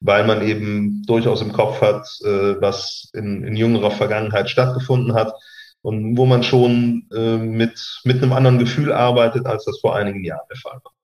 weil 0.00 0.26
man 0.26 0.46
eben 0.46 1.02
durchaus 1.06 1.42
im 1.42 1.52
Kopf 1.52 1.80
hat, 1.80 2.06
äh, 2.24 2.60
was 2.60 3.10
in, 3.14 3.44
in 3.44 3.56
jüngerer 3.56 3.90
Vergangenheit 3.90 4.50
stattgefunden 4.50 5.14
hat 5.14 5.32
und 5.82 6.16
wo 6.16 6.26
man 6.26 6.42
schon 6.42 7.08
äh, 7.14 7.36
mit, 7.36 8.00
mit 8.04 8.22
einem 8.22 8.32
anderen 8.32 8.58
Gefühl 8.58 8.92
arbeitet, 8.92 9.46
als 9.46 9.64
das 9.64 9.80
vor 9.80 9.96
einigen 9.96 10.24
Jahren 10.24 10.46
der 10.50 10.58
Fall 10.58 10.80
war. 10.82 10.95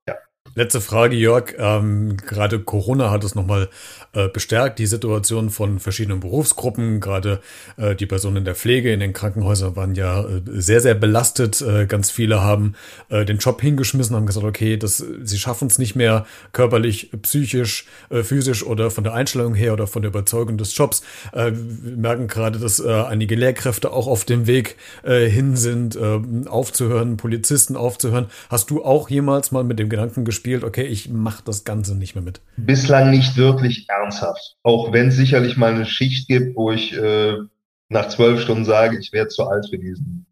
Letzte 0.55 0.83
Frage, 0.83 1.17
Jörg. 1.17 1.55
Ähm, 1.57 2.19
gerade 2.19 2.59
Corona 2.59 3.11
hat 3.11 3.25
es 3.25 3.35
nochmal 3.35 3.71
äh, 4.13 4.29
bestärkt, 4.29 4.79
die 4.79 4.87
Situation 4.87 5.49
von 5.49 5.79
verschiedenen 5.79 6.21
Berufsgruppen. 6.21 7.01
Gerade 7.01 7.41
äh, 7.79 7.95
die 7.95 8.05
Personen 8.05 8.37
in 8.37 8.45
der 8.45 8.55
Pflege, 8.55 8.93
in 8.93 9.01
den 9.01 9.15
Krankenhäusern 9.15 9.77
waren 9.77 9.95
ja 9.95 10.21
äh, 10.21 10.43
sehr, 10.47 10.83
sehr 10.83 10.95
belastet. 10.95 11.63
Äh, 11.63 11.87
ganz 11.87 12.11
viele 12.11 12.43
haben 12.43 12.75
äh, 13.09 13.25
den 13.25 13.39
Job 13.39 13.63
hingeschmissen, 13.63 14.15
haben 14.15 14.27
gesagt, 14.27 14.45
okay, 14.45 14.77
das, 14.77 15.03
sie 15.23 15.39
schaffen 15.39 15.69
es 15.69 15.79
nicht 15.79 15.97
mehr 15.97 16.27
körperlich, 16.53 17.11
psychisch, 17.23 17.87
äh, 18.11 18.23
physisch 18.23 18.63
oder 18.63 18.91
von 18.91 19.05
der 19.05 19.15
Einstellung 19.15 19.55
her 19.55 19.73
oder 19.73 19.87
von 19.87 20.03
der 20.03 20.11
Überzeugung 20.11 20.59
des 20.59 20.77
Jobs. 20.77 21.03
wir 21.33 21.53
merken 21.97 22.27
gerade, 22.27 22.59
dass 22.59 22.81
einige 22.81 23.35
Lehrkräfte 23.35 23.91
auch 23.93 24.07
auf 24.07 24.25
dem 24.25 24.47
Weg 24.47 24.77
hin 25.05 25.57
sind, 25.57 25.97
aufzuhören, 26.47 27.17
Polizisten 27.17 27.77
aufzuhören. 27.77 28.27
Hast 28.51 28.71
du 28.71 28.85
auch 28.85 29.09
jemals 29.09 29.53
mal 29.53 29.65
mit 29.65 29.79
dem 29.79 29.89
Gedanken 29.89 30.25
gespielt, 30.25 30.42
okay, 30.63 30.85
ich 30.85 31.09
mache 31.09 31.43
das 31.45 31.65
Ganze 31.65 31.97
nicht 31.97 32.15
mehr 32.15 32.25
mit? 32.25 32.41
Bislang 32.57 33.11
nicht 33.11 33.37
wirklich 33.37 33.89
ernsthaft. 33.89 34.57
Auch 34.63 34.93
wenn 34.93 35.09
es 35.09 35.17
sicherlich 35.17 35.57
mal 35.57 35.73
eine 35.73 35.87
Schicht 35.87 36.29
gibt, 36.29 36.57
wo 36.57 36.73
ich 36.73 36.93
äh, 36.97 37.37
nach 37.89 38.09
zwölf 38.09 38.41
Stunden 38.41 38.65
sage, 38.65 38.99
ich 38.99 39.13
wäre 39.13 39.29
zu 39.29 39.45
alt 39.45 39.67
für 39.71 39.79
diesen 39.79 40.27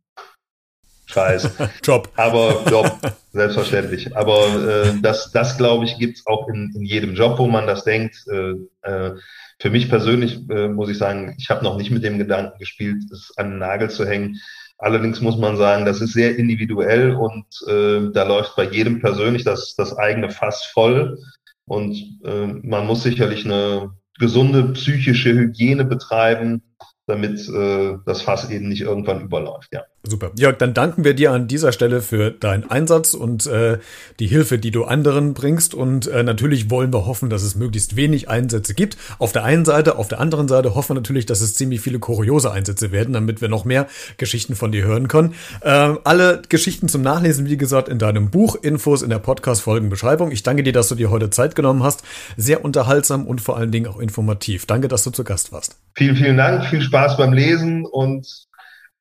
Scheiß. 1.06 1.50
Job. 1.84 2.08
Aber 2.16 2.64
Job, 2.70 2.98
selbstverständlich. 3.32 4.16
Aber 4.16 4.46
äh, 4.68 5.00
das, 5.02 5.32
das 5.32 5.56
glaube 5.56 5.84
ich, 5.84 5.98
gibt's 5.98 6.26
auch 6.26 6.48
in, 6.48 6.72
in 6.74 6.82
jedem 6.82 7.14
Job, 7.14 7.38
wo 7.38 7.46
man 7.46 7.66
das 7.66 7.84
denkt. 7.84 8.16
Äh, 8.28 8.54
äh, 8.82 9.16
für 9.58 9.70
mich 9.70 9.88
persönlich 9.88 10.48
äh, 10.48 10.68
muss 10.68 10.88
ich 10.88 10.98
sagen, 10.98 11.34
ich 11.38 11.50
habe 11.50 11.64
noch 11.64 11.76
nicht 11.76 11.90
mit 11.90 12.04
dem 12.04 12.18
Gedanken 12.18 12.58
gespielt, 12.58 13.02
es 13.12 13.32
an 13.36 13.50
den 13.50 13.58
Nagel 13.58 13.90
zu 13.90 14.06
hängen. 14.06 14.40
Allerdings 14.80 15.20
muss 15.20 15.36
man 15.36 15.58
sagen, 15.58 15.84
das 15.84 16.00
ist 16.00 16.14
sehr 16.14 16.36
individuell 16.36 17.12
und 17.12 17.44
äh, 17.68 18.10
da 18.12 18.24
läuft 18.24 18.56
bei 18.56 18.64
jedem 18.64 19.00
persönlich 19.00 19.44
das, 19.44 19.74
das 19.76 19.96
eigene 19.96 20.30
Fass 20.30 20.64
voll. 20.64 21.18
Und 21.66 21.96
äh, 22.24 22.46
man 22.46 22.86
muss 22.86 23.02
sicherlich 23.02 23.44
eine 23.44 23.90
gesunde 24.18 24.72
psychische 24.72 25.34
Hygiene 25.34 25.84
betreiben, 25.84 26.62
damit 27.06 27.46
äh, 27.48 27.98
das 28.06 28.22
Fass 28.22 28.50
eben 28.50 28.68
nicht 28.68 28.80
irgendwann 28.80 29.20
überläuft. 29.20 29.68
Ja. 29.72 29.82
Super. 30.02 30.30
Jörg, 30.34 30.56
dann 30.56 30.72
danken 30.72 31.04
wir 31.04 31.12
dir 31.12 31.30
an 31.30 31.46
dieser 31.46 31.72
Stelle 31.72 32.00
für 32.00 32.30
deinen 32.30 32.70
Einsatz 32.70 33.12
und 33.12 33.46
äh, 33.46 33.78
die 34.18 34.28
Hilfe, 34.28 34.58
die 34.58 34.70
du 34.70 34.84
anderen 34.84 35.34
bringst. 35.34 35.74
Und 35.74 36.06
äh, 36.06 36.22
natürlich 36.22 36.70
wollen 36.70 36.90
wir 36.90 37.04
hoffen, 37.04 37.28
dass 37.28 37.42
es 37.42 37.54
möglichst 37.54 37.96
wenig 37.96 38.26
Einsätze 38.26 38.72
gibt. 38.72 38.96
Auf 39.18 39.32
der 39.32 39.44
einen 39.44 39.66
Seite, 39.66 39.98
auf 39.98 40.08
der 40.08 40.18
anderen 40.18 40.48
Seite 40.48 40.74
hoffen 40.74 40.90
wir 40.90 41.00
natürlich, 41.00 41.26
dass 41.26 41.42
es 41.42 41.52
ziemlich 41.52 41.82
viele 41.82 41.98
kuriose 41.98 42.50
Einsätze 42.50 42.92
werden, 42.92 43.12
damit 43.12 43.42
wir 43.42 43.48
noch 43.48 43.66
mehr 43.66 43.88
Geschichten 44.16 44.54
von 44.54 44.72
dir 44.72 44.84
hören 44.84 45.06
können. 45.06 45.34
Äh, 45.60 45.68
alle 46.02 46.40
Geschichten 46.48 46.88
zum 46.88 47.02
Nachlesen, 47.02 47.46
wie 47.46 47.58
gesagt, 47.58 47.90
in 47.90 47.98
deinem 47.98 48.30
Buch, 48.30 48.56
Infos 48.56 49.02
in 49.02 49.10
der 49.10 49.18
Podcast-Folgenbeschreibung. 49.18 50.30
Ich 50.30 50.42
danke 50.42 50.62
dir, 50.62 50.72
dass 50.72 50.88
du 50.88 50.94
dir 50.94 51.10
heute 51.10 51.28
Zeit 51.28 51.54
genommen 51.54 51.82
hast. 51.82 52.04
Sehr 52.38 52.64
unterhaltsam 52.64 53.26
und 53.26 53.42
vor 53.42 53.58
allen 53.58 53.70
Dingen 53.70 53.86
auch 53.86 54.00
informativ. 54.00 54.64
Danke, 54.64 54.88
dass 54.88 55.04
du 55.04 55.10
zu 55.10 55.24
Gast 55.24 55.52
warst. 55.52 55.76
Vielen, 55.94 56.16
vielen 56.16 56.38
Dank. 56.38 56.64
Viel 56.70 56.80
Spaß 56.80 57.18
beim 57.18 57.34
Lesen 57.34 57.84
und 57.84 58.48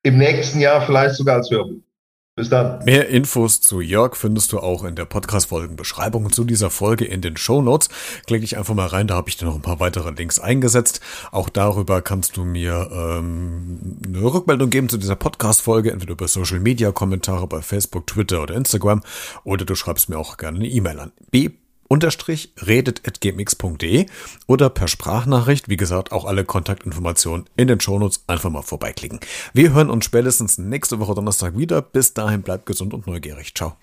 im 0.02 0.18
nächsten 0.18 0.60
Jahr 0.60 0.80
vielleicht 0.80 1.14
sogar 1.14 1.36
als 1.36 1.50
Hörbuch. 1.50 1.80
Bis 2.36 2.48
dann. 2.48 2.82
Mehr 2.84 3.08
Infos 3.08 3.60
zu 3.60 3.82
Jörg 3.82 4.16
findest 4.16 4.52
du 4.52 4.60
auch 4.60 4.84
in 4.84 4.94
der 4.94 5.04
Podcast-Folgenbeschreibung 5.04 6.32
zu 6.32 6.44
dieser 6.44 6.70
Folge 6.70 7.04
in 7.04 7.20
den 7.20 7.36
Show 7.36 7.60
Notes. 7.60 7.90
Klicke 8.26 8.44
ich 8.44 8.56
einfach 8.56 8.72
mal 8.72 8.86
rein, 8.86 9.08
da 9.08 9.14
habe 9.16 9.28
ich 9.28 9.36
dir 9.36 9.44
noch 9.44 9.56
ein 9.56 9.62
paar 9.62 9.78
weitere 9.78 10.10
Links 10.12 10.38
eingesetzt. 10.38 11.00
Auch 11.32 11.50
darüber 11.50 12.00
kannst 12.00 12.38
du 12.38 12.44
mir 12.44 12.88
ähm, 12.92 13.98
eine 14.06 14.22
Rückmeldung 14.22 14.70
geben 14.70 14.88
zu 14.88 14.96
dieser 14.96 15.16
Podcast-Folge, 15.16 15.90
entweder 15.90 16.12
über 16.12 16.28
Social 16.28 16.60
Media, 16.60 16.92
Kommentare 16.92 17.46
bei 17.46 17.60
Facebook, 17.60 18.06
Twitter 18.06 18.42
oder 18.42 18.54
Instagram, 18.54 19.02
oder 19.44 19.66
du 19.66 19.74
schreibst 19.74 20.08
mir 20.08 20.18
auch 20.18 20.38
gerne 20.38 20.60
eine 20.60 20.68
E-Mail 20.68 20.98
an 20.98 21.12
b 21.30 21.50
unterstrich 21.90 22.54
redet.gmx.de 22.66 24.06
oder 24.46 24.70
per 24.70 24.88
Sprachnachricht. 24.88 25.68
Wie 25.68 25.76
gesagt, 25.76 26.12
auch 26.12 26.24
alle 26.24 26.44
Kontaktinformationen 26.44 27.46
in 27.56 27.68
den 27.68 27.80
Shownotes 27.80 28.24
einfach 28.28 28.50
mal 28.50 28.62
vorbeiklicken. 28.62 29.20
Wir 29.52 29.74
hören 29.74 29.90
uns 29.90 30.04
spätestens 30.04 30.56
nächste 30.56 31.00
Woche 31.00 31.14
Donnerstag 31.14 31.58
wieder. 31.58 31.82
Bis 31.82 32.14
dahin 32.14 32.42
bleibt 32.42 32.66
gesund 32.66 32.94
und 32.94 33.06
neugierig. 33.06 33.54
Ciao. 33.54 33.76